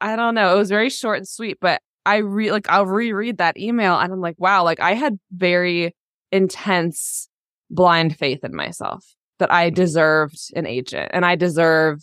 [0.00, 3.36] I don't know, it was very short and sweet, but I re like I'll reread
[3.38, 5.94] that email and I'm like, wow, like I had very
[6.30, 7.28] intense
[7.68, 9.04] blind faith in myself
[9.38, 9.74] that I mm-hmm.
[9.74, 12.00] deserved an agent and I deserve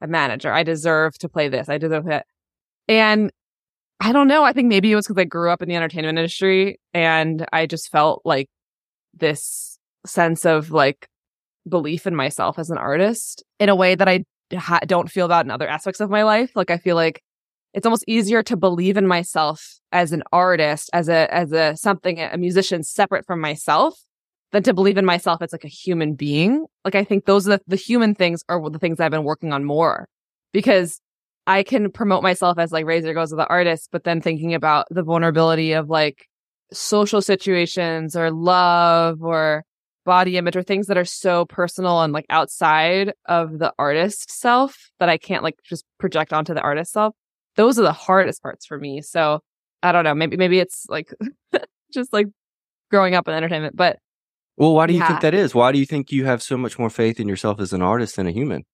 [0.00, 0.52] a manager.
[0.52, 1.68] I deserve to play this.
[1.68, 2.26] I deserve that.
[2.88, 3.30] And
[4.00, 4.42] I don't know.
[4.42, 7.66] I think maybe it was because I grew up in the entertainment industry and I
[7.66, 8.48] just felt like
[9.14, 9.67] this
[10.06, 11.08] sense of like
[11.68, 15.44] belief in myself as an artist in a way that I ha- don't feel about
[15.44, 16.50] in other aspects of my life.
[16.54, 17.22] Like I feel like
[17.74, 22.20] it's almost easier to believe in myself as an artist, as a, as a something,
[22.20, 23.98] a musician separate from myself
[24.52, 26.66] than to believe in myself as like a human being.
[26.84, 29.52] Like I think those are the, the human things are the things I've been working
[29.52, 30.08] on more
[30.52, 31.00] because
[31.46, 34.86] I can promote myself as like Raye Zaragoza with the artist, but then thinking about
[34.90, 36.26] the vulnerability of like
[36.72, 39.64] social situations or love or
[40.08, 44.90] body image or things that are so personal and like outside of the artist self
[45.00, 47.14] that I can't like just project onto the artist self.
[47.56, 49.02] Those are the hardest parts for me.
[49.02, 49.40] So
[49.82, 50.14] I don't know.
[50.14, 51.12] Maybe, maybe it's like
[51.92, 52.28] just like
[52.90, 53.98] growing up in entertainment, but
[54.56, 55.08] Well, why do you Yeah.
[55.08, 55.54] think that is?
[55.54, 58.16] Why do you think you have so much more faith in yourself as an artist
[58.16, 58.64] than a human?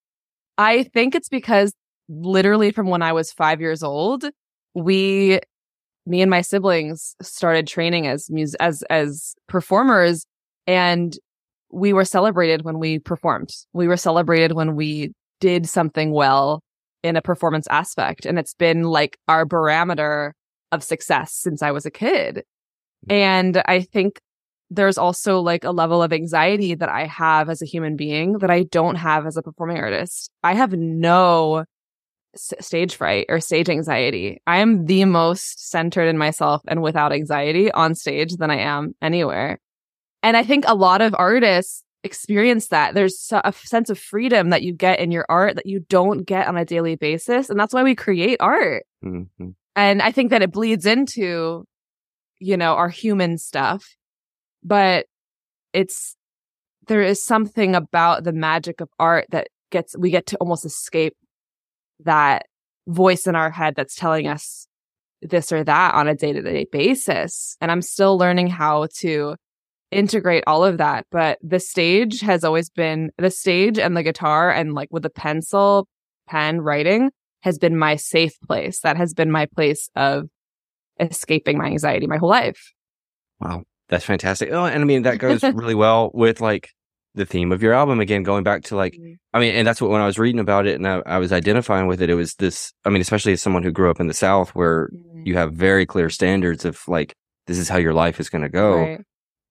[0.57, 1.75] I think it's because
[2.09, 4.25] literally from when I was five years old,
[4.75, 5.41] we,
[6.07, 10.27] me and my siblings started training as mus- as as performers,
[10.69, 11.19] and
[11.75, 13.51] we were celebrated when we performed.
[13.73, 16.63] We were celebrated when we did something well
[17.03, 20.35] in a performance aspect, and it's been like our barometer
[20.73, 22.45] of success since I was a kid.
[23.09, 24.21] And I think
[24.71, 28.51] there's also like a level of anxiety that I have as a human being that
[28.51, 30.31] I don't have as a performing artist.
[30.43, 31.65] I have no
[32.35, 34.41] s- stage fright or stage anxiety.
[34.47, 38.95] I am the most centered in myself and without anxiety on stage than I am
[39.03, 39.61] anywhere.
[40.25, 42.95] And I think a lot of artists experience that.
[42.95, 46.49] There's a sense of freedom that you get in your art that you don't get
[46.49, 47.49] on a daily basis.
[47.49, 48.85] And that's why we create art.
[49.05, 49.51] Mm-hmm.
[49.77, 51.65] And I think that it bleeds into,
[52.41, 53.87] you know, our human stuff
[54.65, 55.07] but
[55.73, 56.17] it's
[56.89, 61.15] there is something about the magic of art that gets we get to almost escape
[62.01, 62.47] that
[62.89, 64.67] voice in our head that's telling us
[65.23, 69.37] this or that on a day-to-day basis and i'm still learning how to
[69.95, 74.51] integrate all of that but the stage has always been the stage and the guitar
[74.51, 75.87] and like with the pencil
[76.29, 77.11] pen writing
[77.43, 80.29] has been my safe place that has been my place of
[81.01, 82.73] escaping my anxiety my whole life
[83.41, 84.51] wow that's fantastic.
[84.51, 86.71] Oh, and I mean that goes really well with like
[87.15, 89.13] the theme of your album again, going back to like, mm-hmm.
[89.33, 91.33] I mean, and that's what when I was reading about it and I, I, was
[91.33, 92.73] identifying with it, it was this.
[92.85, 95.23] I mean, especially as someone who grew up in the South, where mm-hmm.
[95.25, 97.15] you have very clear standards of like,
[97.47, 98.79] this is how your life is going to go.
[98.79, 99.01] Right.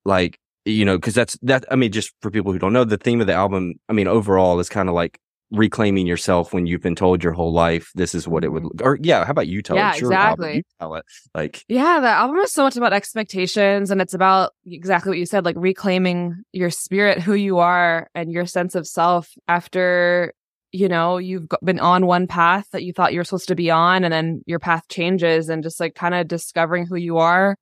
[0.06, 1.66] Like, you know, because that's that.
[1.72, 4.08] I mean, just for people who don't know, the theme of the album, I mean,
[4.08, 5.20] overall is kind of like
[5.54, 8.98] reclaiming yourself when you've been told your whole life this is what it would or
[9.02, 12.38] yeah how about you tell yeah, it exactly you tell it like yeah the album
[12.38, 16.72] is so much about expectations and it's about exactly what you said like reclaiming your
[16.72, 20.34] spirit who you are and your sense of self after
[20.72, 23.70] you know you've been on one path that you thought you were supposed to be
[23.70, 27.56] on and then your path changes and just like kind of discovering who you are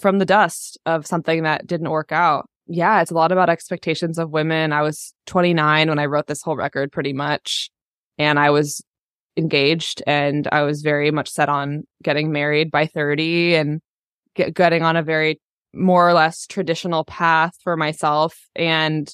[0.00, 4.16] from the dust of something that didn't work out yeah, it's a lot about expectations
[4.16, 4.72] of women.
[4.72, 7.68] I was 29 when I wrote this whole record pretty much.
[8.16, 8.80] And I was
[9.36, 13.80] engaged and I was very much set on getting married by 30 and
[14.36, 15.40] get, getting on a very
[15.74, 18.38] more or less traditional path for myself.
[18.54, 19.12] And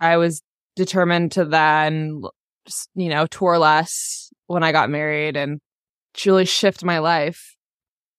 [0.00, 0.40] I was
[0.74, 2.22] determined to then,
[2.94, 5.60] you know, tour less when I got married and
[6.14, 7.54] truly shift my life.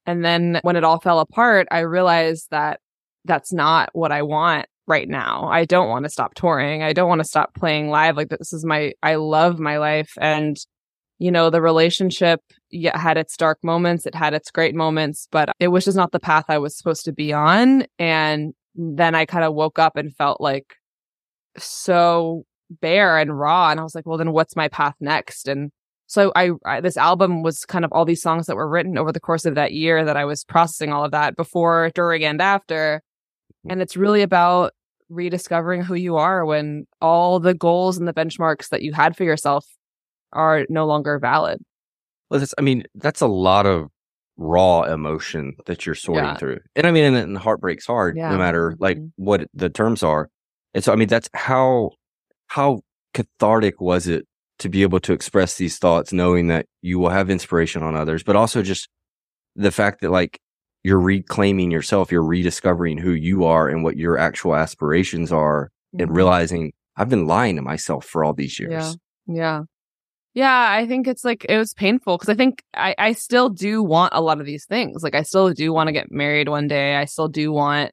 [0.09, 2.79] And then when it all fell apart, I realized that
[3.25, 5.47] that's not what I want right now.
[5.51, 6.81] I don't want to stop touring.
[6.81, 8.17] I don't want to stop playing live.
[8.17, 10.13] Like this is my, I love my life.
[10.19, 10.57] And,
[11.19, 12.41] you know, the relationship
[12.71, 14.07] yeah, had its dark moments.
[14.07, 17.05] It had its great moments, but it was just not the path I was supposed
[17.05, 17.85] to be on.
[17.99, 20.73] And then I kind of woke up and felt like
[21.55, 22.45] so
[22.81, 23.69] bare and raw.
[23.69, 25.47] And I was like, well, then what's my path next?
[25.47, 25.69] And
[26.09, 29.11] so I, I, this album was kind of all these songs that were written over
[29.11, 32.41] the course of that year that I was processing all of that before, during, and
[32.41, 33.03] after.
[33.69, 34.73] And it's really about
[35.09, 39.23] rediscovering who you are when all the goals and the benchmarks that you had for
[39.23, 39.67] yourself
[40.33, 41.61] are no longer valid.
[42.31, 43.89] Well, that's, I mean, that's a lot of
[44.35, 46.37] raw emotion that you're sorting yeah.
[46.37, 46.57] through.
[46.75, 48.31] And I mean, and, and heartbreak's hard yeah.
[48.31, 49.09] no matter like mm-hmm.
[49.23, 50.31] what the terms are.
[50.73, 51.91] And so, I mean, that's how,
[52.47, 52.81] how
[53.13, 54.25] cathartic was it
[54.59, 58.23] to be able to express these thoughts, knowing that you will have inspiration on others,
[58.23, 58.89] but also just
[59.55, 60.39] the fact that like
[60.83, 66.03] you're reclaiming yourself, you're rediscovering who you are and what your actual aspirations are mm-hmm.
[66.03, 68.97] and realizing I've been lying to myself for all these years.
[69.27, 69.35] Yeah.
[69.35, 69.61] Yeah.
[70.35, 73.81] Yeah, I think it's like it was painful because I think I, I still do
[73.81, 75.03] want a lot of these things.
[75.03, 76.95] Like I still do want to get married one day.
[76.95, 77.91] I still do want,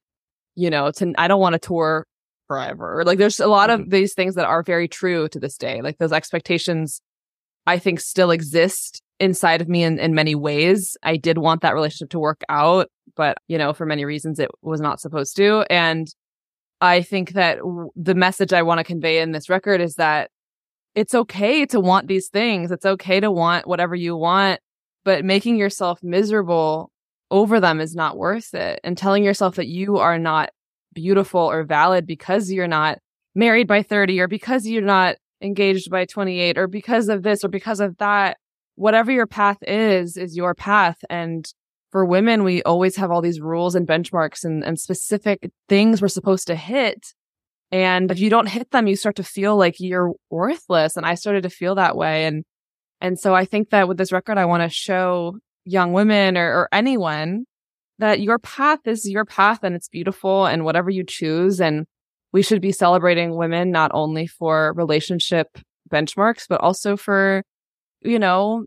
[0.54, 2.06] you know, to I don't want to tour
[2.46, 3.02] forever.
[3.04, 3.82] Like there's a lot mm-hmm.
[3.82, 5.82] of these things that are very true to this day.
[5.82, 7.00] Like those expectations
[7.66, 10.96] I think still exist inside of me in, in many ways.
[11.02, 14.50] I did want that relationship to work out, but you know, for many reasons it
[14.62, 15.64] was not supposed to.
[15.68, 16.06] And
[16.80, 20.30] I think that w- the message I want to convey in this record is that
[20.94, 22.70] it's okay to want these things.
[22.70, 24.60] It's okay to want whatever you want,
[25.04, 26.90] but making yourself miserable
[27.30, 28.80] over them is not worth it.
[28.84, 30.50] And telling yourself that you are not
[30.96, 32.98] beautiful or valid because you're not
[33.34, 37.48] married by 30 or because you're not engaged by 28 or because of this or
[37.48, 38.38] because of that
[38.76, 40.98] whatever your path is, is your path.
[41.10, 41.46] And
[41.90, 46.08] for women, we always have all these rules and benchmarks and, and specific things we're
[46.08, 47.14] supposed to hit.
[47.72, 50.96] And if you don't hit them, you start to feel like you're worthless.
[50.96, 52.26] And I started to feel that way.
[52.26, 52.44] And,
[53.00, 56.46] and so I think that with this record, I want to show young women or,
[56.46, 57.44] or anyone
[57.98, 61.60] that your path is your path and it's beautiful and whatever you choose.
[61.60, 61.86] And
[62.32, 65.58] we should be celebrating women not only for relationship
[65.90, 67.42] benchmarks, but also for
[68.06, 68.64] you know,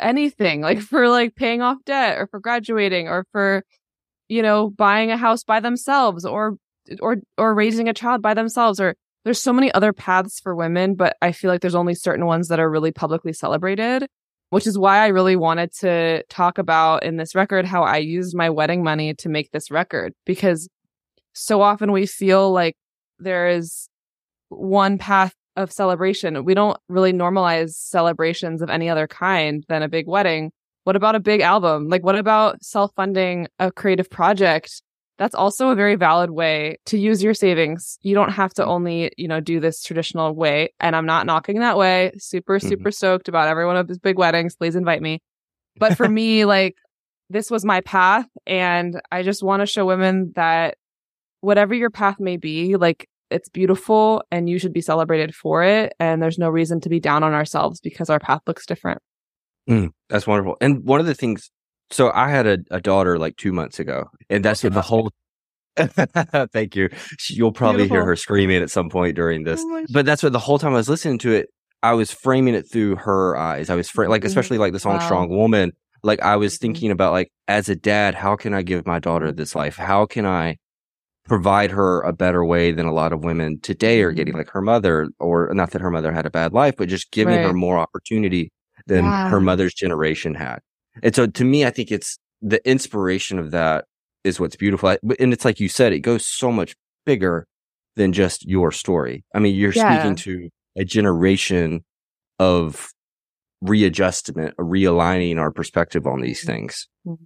[0.00, 3.62] anything like for like paying off debt or for graduating or for,
[4.28, 6.56] you know, buying a house by themselves or,
[7.00, 8.94] or, or raising a child by themselves or
[9.24, 12.48] there's so many other paths for women, but I feel like there's only certain ones
[12.48, 14.08] that are really publicly celebrated.
[14.52, 18.36] Which is why I really wanted to talk about in this record how I used
[18.36, 20.68] my wedding money to make this record because
[21.32, 22.76] so often we feel like
[23.18, 23.88] there is
[24.50, 26.44] one path of celebration.
[26.44, 30.52] We don't really normalize celebrations of any other kind than a big wedding.
[30.84, 31.88] What about a big album?
[31.88, 34.82] Like, what about self funding a creative project
[35.22, 37.96] that's also a very valid way to use your savings.
[38.02, 40.74] You don't have to only, you know, do this traditional way.
[40.80, 42.10] And I'm not knocking that way.
[42.18, 42.66] Super, mm-hmm.
[42.66, 44.56] super stoked about every one of his big weddings.
[44.56, 45.20] Please invite me.
[45.78, 46.74] But for me, like
[47.30, 48.26] this was my path.
[48.48, 50.76] And I just want to show women that
[51.40, 55.92] whatever your path may be, like it's beautiful and you should be celebrated for it.
[56.00, 59.00] And there's no reason to be down on ourselves because our path looks different.
[59.70, 60.56] Mm, that's wonderful.
[60.60, 61.52] And one of the things
[61.92, 65.10] so I had a, a daughter like two months ago, and that's what the whole.
[65.76, 66.90] Thank you.
[67.30, 67.96] You'll probably Beautiful.
[67.96, 70.72] hear her screaming at some point during this, oh but that's what the whole time
[70.72, 71.48] I was listening to it,
[71.82, 73.70] I was framing it through her eyes.
[73.70, 74.26] I was fra- like, mm-hmm.
[74.26, 75.06] especially like the song wow.
[75.06, 76.62] "Strong Woman." Like I was mm-hmm.
[76.62, 79.76] thinking about like as a dad, how can I give my daughter this life?
[79.76, 80.56] How can I
[81.24, 84.32] provide her a better way than a lot of women today are getting?
[84.32, 84.38] Mm-hmm.
[84.40, 87.36] Like her mother, or not that her mother had a bad life, but just giving
[87.36, 87.46] right.
[87.46, 88.52] her more opportunity
[88.86, 89.28] than wow.
[89.28, 90.60] her mother's generation had.
[91.02, 93.86] And so to me, I think it's the inspiration of that
[94.24, 94.96] is what's beautiful.
[95.18, 96.74] And it's like you said, it goes so much
[97.06, 97.46] bigger
[97.96, 99.24] than just your story.
[99.34, 99.98] I mean, you're yeah.
[99.98, 101.84] speaking to a generation
[102.38, 102.90] of
[103.60, 106.88] readjustment, realigning our perspective on these things.
[107.06, 107.24] Mm-hmm.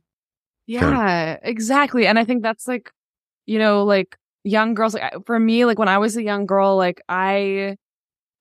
[0.67, 2.07] Yeah, exactly.
[2.07, 2.91] And I think that's like,
[3.47, 6.77] you know, like young girls, like for me, like when I was a young girl,
[6.77, 7.77] like I,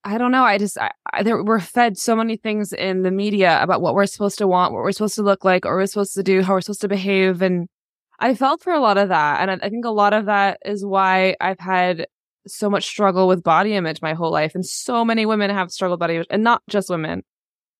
[0.06, 0.44] I don't know.
[0.44, 3.96] I just, I, I, there, we're fed so many things in the media about what
[3.96, 6.42] we're supposed to want, what we're supposed to look like, what we're supposed to do,
[6.42, 7.42] how we're supposed to behave.
[7.42, 7.66] And
[8.20, 9.40] I felt for a lot of that.
[9.40, 12.06] And I, I think a lot of that is why I've had
[12.46, 14.54] so much struggle with body image my whole life.
[14.54, 17.24] And so many women have struggled body image and not just women.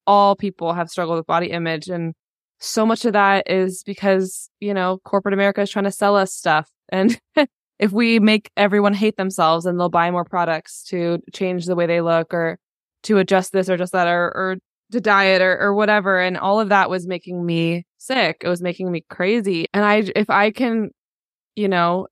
[0.05, 1.89] All people have struggled with body image.
[1.89, 2.13] And
[2.59, 6.35] so much of that is because, you know, corporate America is trying to sell us
[6.35, 6.69] stuff.
[6.89, 7.21] And
[7.79, 11.87] if we make everyone hate themselves and they'll buy more products to change the way
[11.87, 12.59] they look or
[13.03, 14.57] to adjust this or just that or, or
[14.93, 16.21] to diet or, or whatever.
[16.21, 18.39] And all of that was making me sick.
[18.43, 19.67] It was making me crazy.
[19.75, 20.91] And I, if I can,
[21.55, 22.07] you know,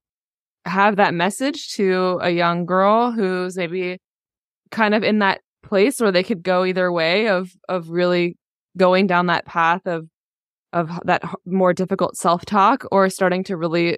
[0.65, 3.99] have that message to a young girl who's maybe
[4.71, 8.37] kind of in that place where they could go either way of, of really
[8.77, 10.07] going down that path of,
[10.73, 13.97] of that more difficult self talk or starting to really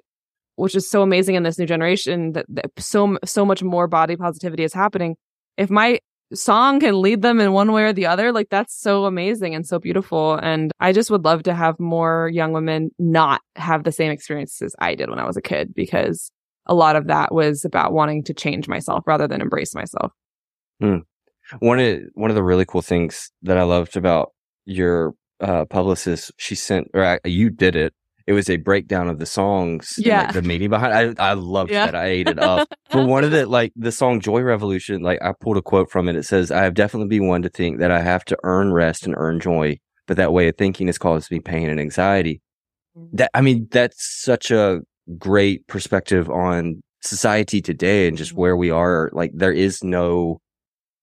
[0.57, 4.15] which is so amazing in this new generation that, that so so much more body
[4.15, 5.15] positivity is happening.
[5.55, 5.99] If my
[6.33, 9.65] song can lead them in one way or the other, like that's so amazing and
[9.65, 10.35] so beautiful.
[10.35, 14.75] And I just would love to have more young women not have the same experiences
[14.79, 16.31] I did when I was a kid because
[16.65, 20.11] a lot of that was about wanting to change myself rather than embrace myself.
[20.81, 20.97] Hmm.
[21.59, 24.33] One of one of the really cool things that I loved about
[24.65, 27.93] your uh, publicist, she sent or uh, you did it
[28.27, 31.71] it was a breakdown of the songs yeah like, the meaning behind I, I loved
[31.71, 31.85] yeah.
[31.85, 35.21] that I ate it up but one of the like the song Joy Revolution like
[35.23, 37.79] I pulled a quote from it it says I have definitely been one to think
[37.79, 40.97] that I have to earn rest and earn joy but that way of thinking has
[40.97, 42.41] caused me pain and anxiety
[42.97, 43.15] mm-hmm.
[43.15, 44.81] that I mean that's such a
[45.17, 48.41] great perspective on society today and just mm-hmm.
[48.41, 50.39] where we are like there is no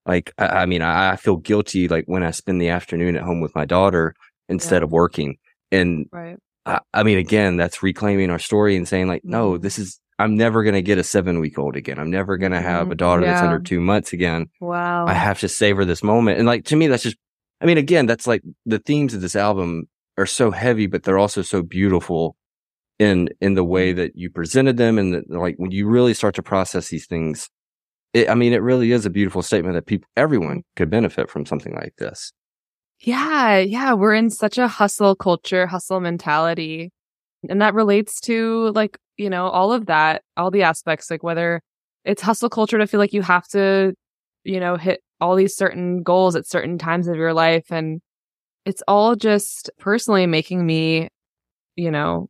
[0.07, 3.23] like I, I mean I, I, feel guilty like when I spend the afternoon at
[3.23, 4.15] home with my daughter
[4.49, 4.85] instead yeah.
[4.85, 5.39] of working
[5.73, 6.37] and right.
[6.67, 9.63] I, I mean, again, that's reclaiming our story and saying like, no, mm-hmm.
[9.63, 11.99] this is, I'm never going to get a seven week old again.
[11.99, 12.97] I'm never going to have a mm-hmm.
[12.97, 13.33] daughter yeah.
[13.33, 14.47] that's under two months again.
[14.61, 15.07] Wow.
[15.07, 16.39] I have to savor this moment.
[16.39, 17.17] And like, to me, that's just,
[17.61, 21.19] I mean, again, that's like the themes of this album are so heavy, but they're
[21.19, 22.37] also so beautiful
[22.99, 23.99] in, in the way mm-hmm.
[23.99, 24.99] that you presented them.
[24.99, 27.51] And that, like, when you really start to process these things,
[28.13, 31.45] it, I mean, it really is a beautiful statement that people, everyone could benefit from
[31.45, 32.33] something like this.
[33.05, 36.91] Yeah, yeah, we're in such a hustle culture, hustle mentality.
[37.51, 41.61] And that relates to like, you know, all of that, all the aspects, like whether
[42.05, 43.95] it's hustle culture to feel like you have to,
[44.45, 47.67] you know, hit all these certain goals at certain times of your life.
[47.71, 48.01] And
[48.65, 51.09] it's all just personally making me,
[51.77, 52.29] you know,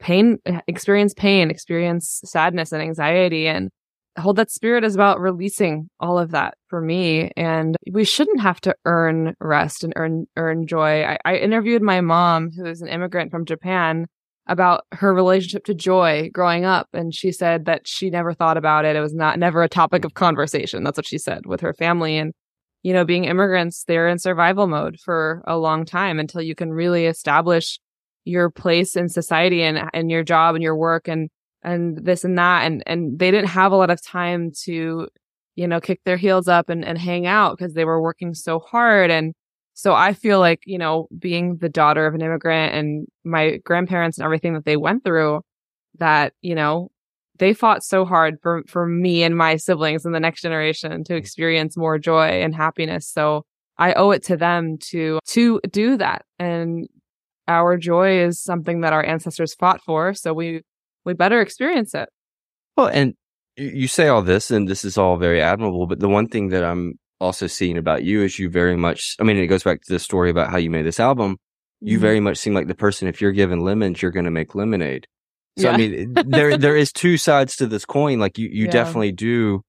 [0.00, 0.38] pain,
[0.68, 3.48] experience pain, experience sadness and anxiety.
[3.48, 3.70] And
[4.18, 7.30] hold that spirit is about releasing all of that for me.
[7.36, 11.04] And we shouldn't have to earn rest and earn, earn joy.
[11.04, 14.06] I, I interviewed my mom, who is an immigrant from Japan,
[14.46, 16.88] about her relationship to joy growing up.
[16.92, 18.96] And she said that she never thought about it.
[18.96, 20.84] It was not, never a topic of conversation.
[20.84, 22.16] That's what she said with her family.
[22.16, 22.32] And,
[22.82, 26.72] you know, being immigrants, they're in survival mode for a long time until you can
[26.72, 27.78] really establish
[28.24, 31.28] your place in society and, and your job and your work and
[31.62, 35.08] and this and that and and they didn't have a lot of time to
[35.56, 38.58] you know kick their heels up and, and hang out because they were working so
[38.60, 39.34] hard and
[39.74, 44.18] So I feel like, you know, being the daughter of an immigrant and my grandparents
[44.18, 45.42] and everything that they went through,
[46.00, 46.88] that, you know,
[47.38, 51.14] they fought so hard for, for me and my siblings and the next generation to
[51.14, 53.06] experience more joy and happiness.
[53.08, 53.44] So
[53.76, 56.24] I owe it to them to, to do that.
[56.40, 56.88] And
[57.46, 60.12] our joy is something that our ancestors fought for.
[60.12, 60.62] So we,
[61.08, 62.10] we better experience it.
[62.76, 63.14] Well, and
[63.56, 66.62] you say all this and this is all very admirable, but the one thing that
[66.62, 69.92] I'm also seeing about you is you very much, I mean, it goes back to
[69.92, 71.38] the story about how you made this album.
[71.80, 72.02] You mm-hmm.
[72.02, 75.06] very much seem like the person, if you're given lemons, you're going to make lemonade.
[75.56, 75.72] So, yeah.
[75.72, 78.20] I mean, there, there is two sides to this coin.
[78.20, 78.70] Like you, you yeah.
[78.70, 79.62] definitely do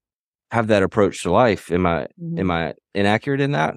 [0.51, 1.71] have that approach to life.
[1.71, 2.39] Am I, mm-hmm.
[2.39, 3.75] am I inaccurate in that?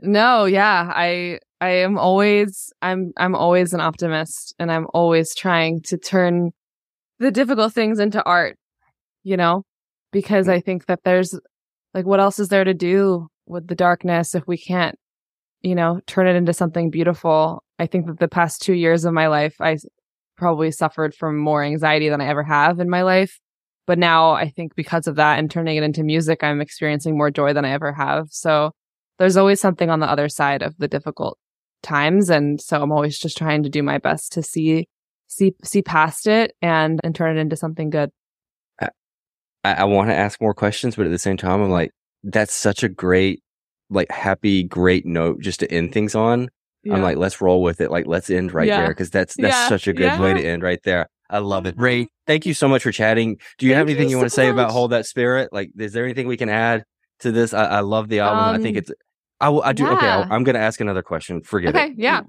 [0.00, 0.92] No, yeah.
[0.94, 6.50] I, I am always, I'm, I'm always an optimist and I'm always trying to turn
[7.24, 8.58] the difficult things into art,
[9.22, 9.64] you know,
[10.12, 10.64] because I mm-hmm.
[10.64, 11.38] think that there's
[11.94, 14.96] like what else is there to do with the darkness if we can't
[15.62, 17.64] you know turn it into something beautiful?
[17.78, 19.76] I think that the past two years of my life i
[20.36, 23.40] probably suffered from more anxiety than i ever have in my life.
[23.86, 27.30] But now i think because of that and turning it into music i'm experiencing more
[27.30, 28.28] joy than i ever have.
[28.30, 28.72] So
[29.18, 31.38] there's always something on the other side of the difficult
[31.82, 32.28] times.
[32.28, 34.88] And so i'm always just trying to do my best to see
[35.26, 38.10] see see past it and and turn it into something good
[39.64, 41.90] I, I want to ask more questions, but at the same time, I'm like,
[42.22, 43.42] that's such a great,
[43.90, 46.48] like, happy, great note just to end things on.
[46.84, 46.94] Yeah.
[46.94, 47.90] I'm like, let's roll with it.
[47.90, 48.80] Like, let's end right yeah.
[48.80, 49.68] there because that's that's yeah.
[49.68, 51.08] such a good way to end right there.
[51.30, 51.74] I love it.
[51.78, 53.38] Raye, thank you so much for chatting.
[53.56, 55.48] Do you thank have anything you, you want to say about Hold That Spirit?
[55.50, 56.84] Like, is there anything we can add
[57.20, 57.54] to this?
[57.54, 58.44] I, I love the album.
[58.44, 58.92] Um, I think um, it's.
[59.40, 59.62] I will.
[59.62, 59.86] I do.
[59.86, 61.42] Okay, i am going to ask another question.
[61.42, 61.78] Forget it.
[61.78, 61.94] okay, it.
[61.96, 62.20] Yeah.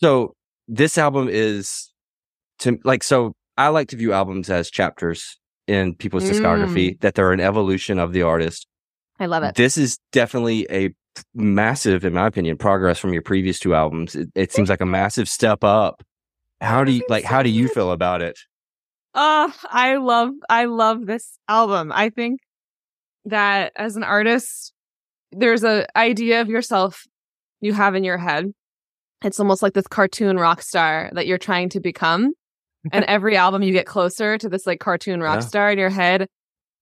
[0.00, 0.34] So
[0.66, 1.93] this album is
[2.64, 3.02] to like.
[3.02, 6.30] So I like to view albums as chapters in people's mm.
[6.30, 8.66] discography, that they're an evolution of the artist.
[9.18, 9.54] I love it.
[9.54, 10.90] This is definitely a
[11.34, 14.14] massive, in my opinion, progress from your previous two albums.
[14.14, 16.02] It, it seems like a massive step up.
[16.60, 17.24] How do you like?
[17.24, 18.38] How do you feel about it?
[19.14, 21.92] Oh, I love, I love this album.
[21.94, 22.40] I think
[23.26, 24.72] that as an artist,
[25.30, 27.04] there's a idea of yourself
[27.60, 28.52] you have in your head.
[29.22, 32.32] It's almost like this cartoon rock star that you're trying to become
[32.92, 35.46] and every album you get closer to this like cartoon rock yeah.
[35.46, 36.28] star in your head.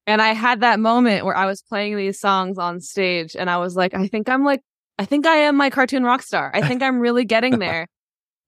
[0.07, 3.59] And I had that moment where I was playing these songs on stage and I
[3.59, 4.61] was like, I think I'm like,
[4.99, 6.51] I think I am my cartoon rock star.
[6.53, 7.87] I think I'm really getting there.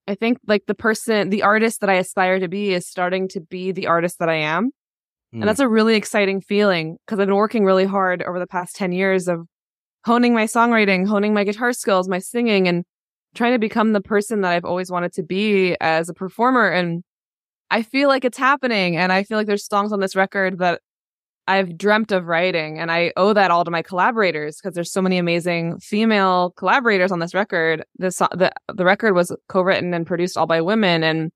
[0.07, 3.41] I think like the person, the artist that I aspire to be is starting to
[3.41, 4.67] be the artist that I am.
[5.35, 5.41] Mm.
[5.41, 8.77] And that's a really exciting feeling because I've been working really hard over the past
[8.77, 9.47] 10 years of
[10.05, 12.85] honing my songwriting, honing my guitar skills, my singing, and
[13.35, 16.69] trying to become the person that I've always wanted to be as a performer.
[16.69, 17.03] And
[17.71, 18.97] I feel like it's happening.
[18.97, 20.81] And I feel like there's songs on this record that
[21.47, 22.79] I've dreamt of writing.
[22.79, 27.13] And I owe that all to my collaborators because there's so many amazing female collaborators
[27.13, 27.85] on this record.
[27.97, 31.31] This, the, the record was co-written and produced all by women and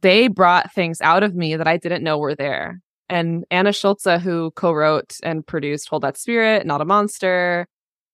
[0.00, 2.80] they brought things out of me that I didn't know were there.
[3.08, 7.66] And Anna Schulze, who co-wrote and produced Hold That Spirit, Not a Monster,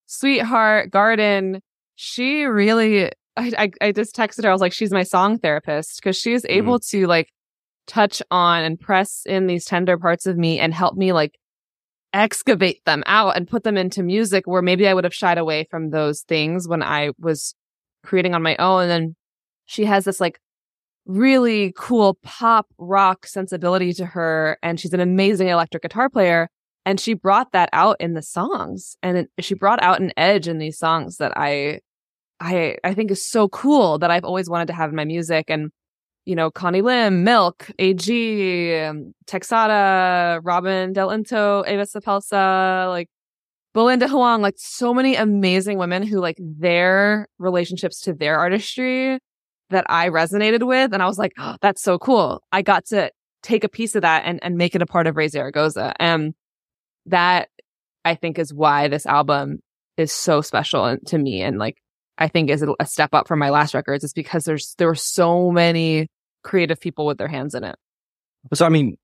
[0.06, 1.60] Sweetheart, Garden,
[1.96, 4.50] she really I, I, I just texted her.
[4.50, 6.58] I was like, she's my song therapist because she is mm-hmm.
[6.58, 7.30] able to like
[7.86, 11.38] touch on and press in these tender parts of me and help me like
[12.12, 15.66] excavate them out and put them into music where maybe I would have shied away
[15.70, 17.54] from those things when I was
[18.04, 18.82] creating on my own.
[18.82, 19.16] And then
[19.66, 20.38] she has this like
[21.06, 24.58] really cool pop rock sensibility to her.
[24.62, 26.48] And she's an amazing electric guitar player.
[26.86, 30.46] And she brought that out in the songs and it, she brought out an edge
[30.46, 31.80] in these songs that I,
[32.40, 35.46] I, I think is so cool that I've always wanted to have in my music.
[35.48, 35.70] And
[36.26, 43.08] you know, Connie Lim, MILCK, AG, um, Texada, Robin Del Into, Eva Sapelsa, like
[43.74, 49.18] Belinda Huang, like so many amazing women who like their relationships to their artistry
[49.70, 50.94] that I resonated with.
[50.94, 52.42] And I was like, oh, that's so cool.
[52.52, 53.10] I got to
[53.42, 55.92] take a piece of that and, and make it a part of Raye Zaragoza.
[56.00, 56.34] And
[57.06, 57.48] that
[58.04, 59.58] I think is why this album
[59.96, 61.42] is so special to me.
[61.42, 61.76] And like,
[62.16, 64.94] I think is a step up from my last records is because there's, there were
[64.94, 66.06] so many
[66.44, 67.76] creative people with their hands in it.
[68.52, 68.96] So I mean,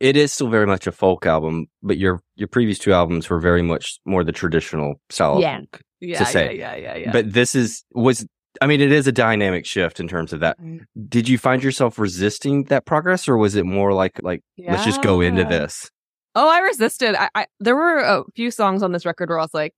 [0.00, 3.40] it is still very much a folk album, but your your previous two albums were
[3.40, 5.58] very much more the traditional style yeah.
[5.58, 5.80] of folk.
[6.00, 6.58] Yeah, to say.
[6.58, 7.12] yeah, yeah, yeah, yeah.
[7.12, 8.26] But this is was
[8.60, 10.60] I mean, it is a dynamic shift in terms of that.
[10.60, 10.84] Mm.
[11.08, 14.72] Did you find yourself resisting that progress, or was it more like like yeah.
[14.72, 15.90] let's just go into this?
[16.34, 17.14] Oh, I resisted.
[17.14, 19.72] I, I there were a few songs on this record where I was like,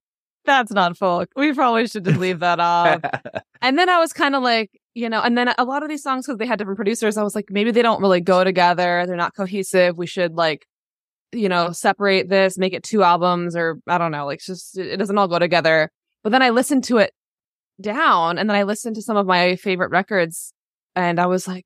[0.45, 1.29] "That's not folk.
[1.35, 3.01] We probably should just leave that off."
[3.61, 6.03] and then I was kind of like, you know, and then a lot of these
[6.03, 9.05] songs, because they had different producers, I was like, maybe they don't really go together.
[9.05, 9.97] They're not cohesive.
[9.97, 10.65] We should like,
[11.31, 14.97] you know, separate this, make it two albums, or I don't know, like just it
[14.97, 15.91] doesn't all go together.
[16.23, 17.13] But then I listened to it
[17.81, 20.53] down and then I listened to some of my favorite records
[20.95, 21.65] and I was like,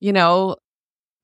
[0.00, 0.56] you know,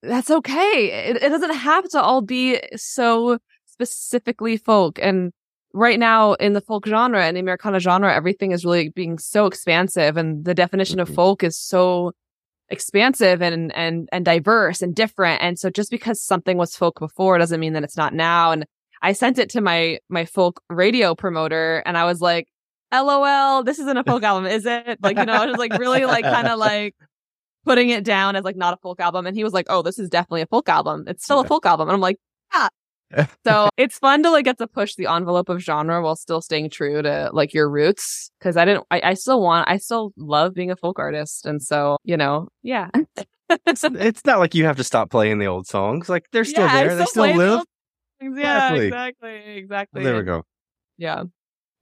[0.03, 1.11] that's okay.
[1.11, 4.99] It, it doesn't have to all be so specifically folk.
[5.01, 5.33] And
[5.77, 9.47] right now in the folk genre and the Americana genre, everything is really being so
[9.47, 11.11] expansive and the definition mm-hmm.
[11.11, 12.13] of folk is so
[12.71, 15.43] expansive and, and, and diverse and different.
[15.43, 18.53] And so just because something was folk before doesn't mean that it's not now.
[18.53, 18.65] And
[19.03, 22.49] I sent it to my, my folk radio promoter and I was like,
[22.93, 24.99] LOL, this isn't a folk album, is it?
[25.03, 26.95] Like, you know, I was like really like kind of like
[27.67, 29.27] putting it down as like not a folk album.
[29.27, 31.05] And he was like, Oh, this is definitely a folk album.
[31.07, 31.89] It's still a folk album.
[31.89, 32.17] And I'm like,
[32.55, 32.69] yeah.
[33.45, 36.71] So it's fun to like get to push the envelope of genre while still staying
[36.71, 38.31] true to like your roots.
[38.41, 41.47] Cause I didn't, I, I still want, I still love being a folk artist.
[41.47, 42.91] And so, you know, yeah.
[43.67, 46.09] it's, it's not like you have to stop playing the old songs.
[46.09, 46.91] Like they're still yeah, there.
[47.07, 47.65] Still they still live.
[48.21, 49.35] The yeah, exactly.
[49.57, 50.01] Exactly.
[50.01, 50.43] Oh, there we go.
[50.99, 51.25] Yeah.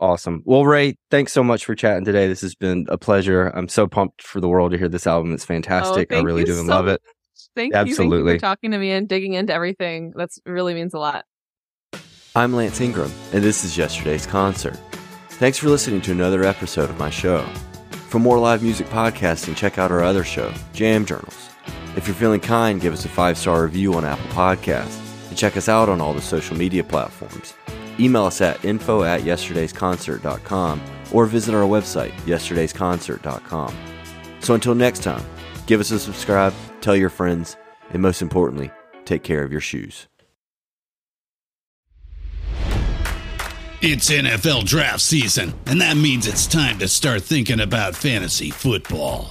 [0.01, 0.43] Awesome.
[0.45, 2.27] Well, Raye, thanks so much for chatting today.
[2.27, 3.47] This has been a pleasure.
[3.55, 5.33] I'm so pumped for the world to hear this album.
[5.33, 6.13] It's oh, fantastic.
[6.13, 7.01] Oh, I really do so love it.
[7.55, 8.19] Thank Absolutely.
[8.19, 8.25] you.
[8.25, 10.13] Thank you for talking to me and digging into everything.
[10.17, 11.25] That's really means a lot.
[12.37, 14.77] I'm Lance Ingram, and this is yesterday's concert.
[15.31, 17.45] Thanks for listening to another episode of my show.
[18.09, 21.51] For more live music podcasting, check out our other show, Jam Journals.
[21.97, 25.57] If you're feeling kind, give us a five star review on Apple Podcasts and check
[25.57, 27.55] us out on all the social media platforms.
[28.01, 30.81] Email us at info at yesterdaysconcert.com
[31.13, 33.77] or visit our website, yesterdaysconcert.com.
[34.41, 35.25] So until next time,
[35.67, 37.57] give us a subscribe, tell your friends,
[37.91, 38.71] and most importantly,
[39.05, 40.09] take care of your shoes.
[43.87, 49.31] It's NFL draft season, and that means it's time to start thinking about fantasy football.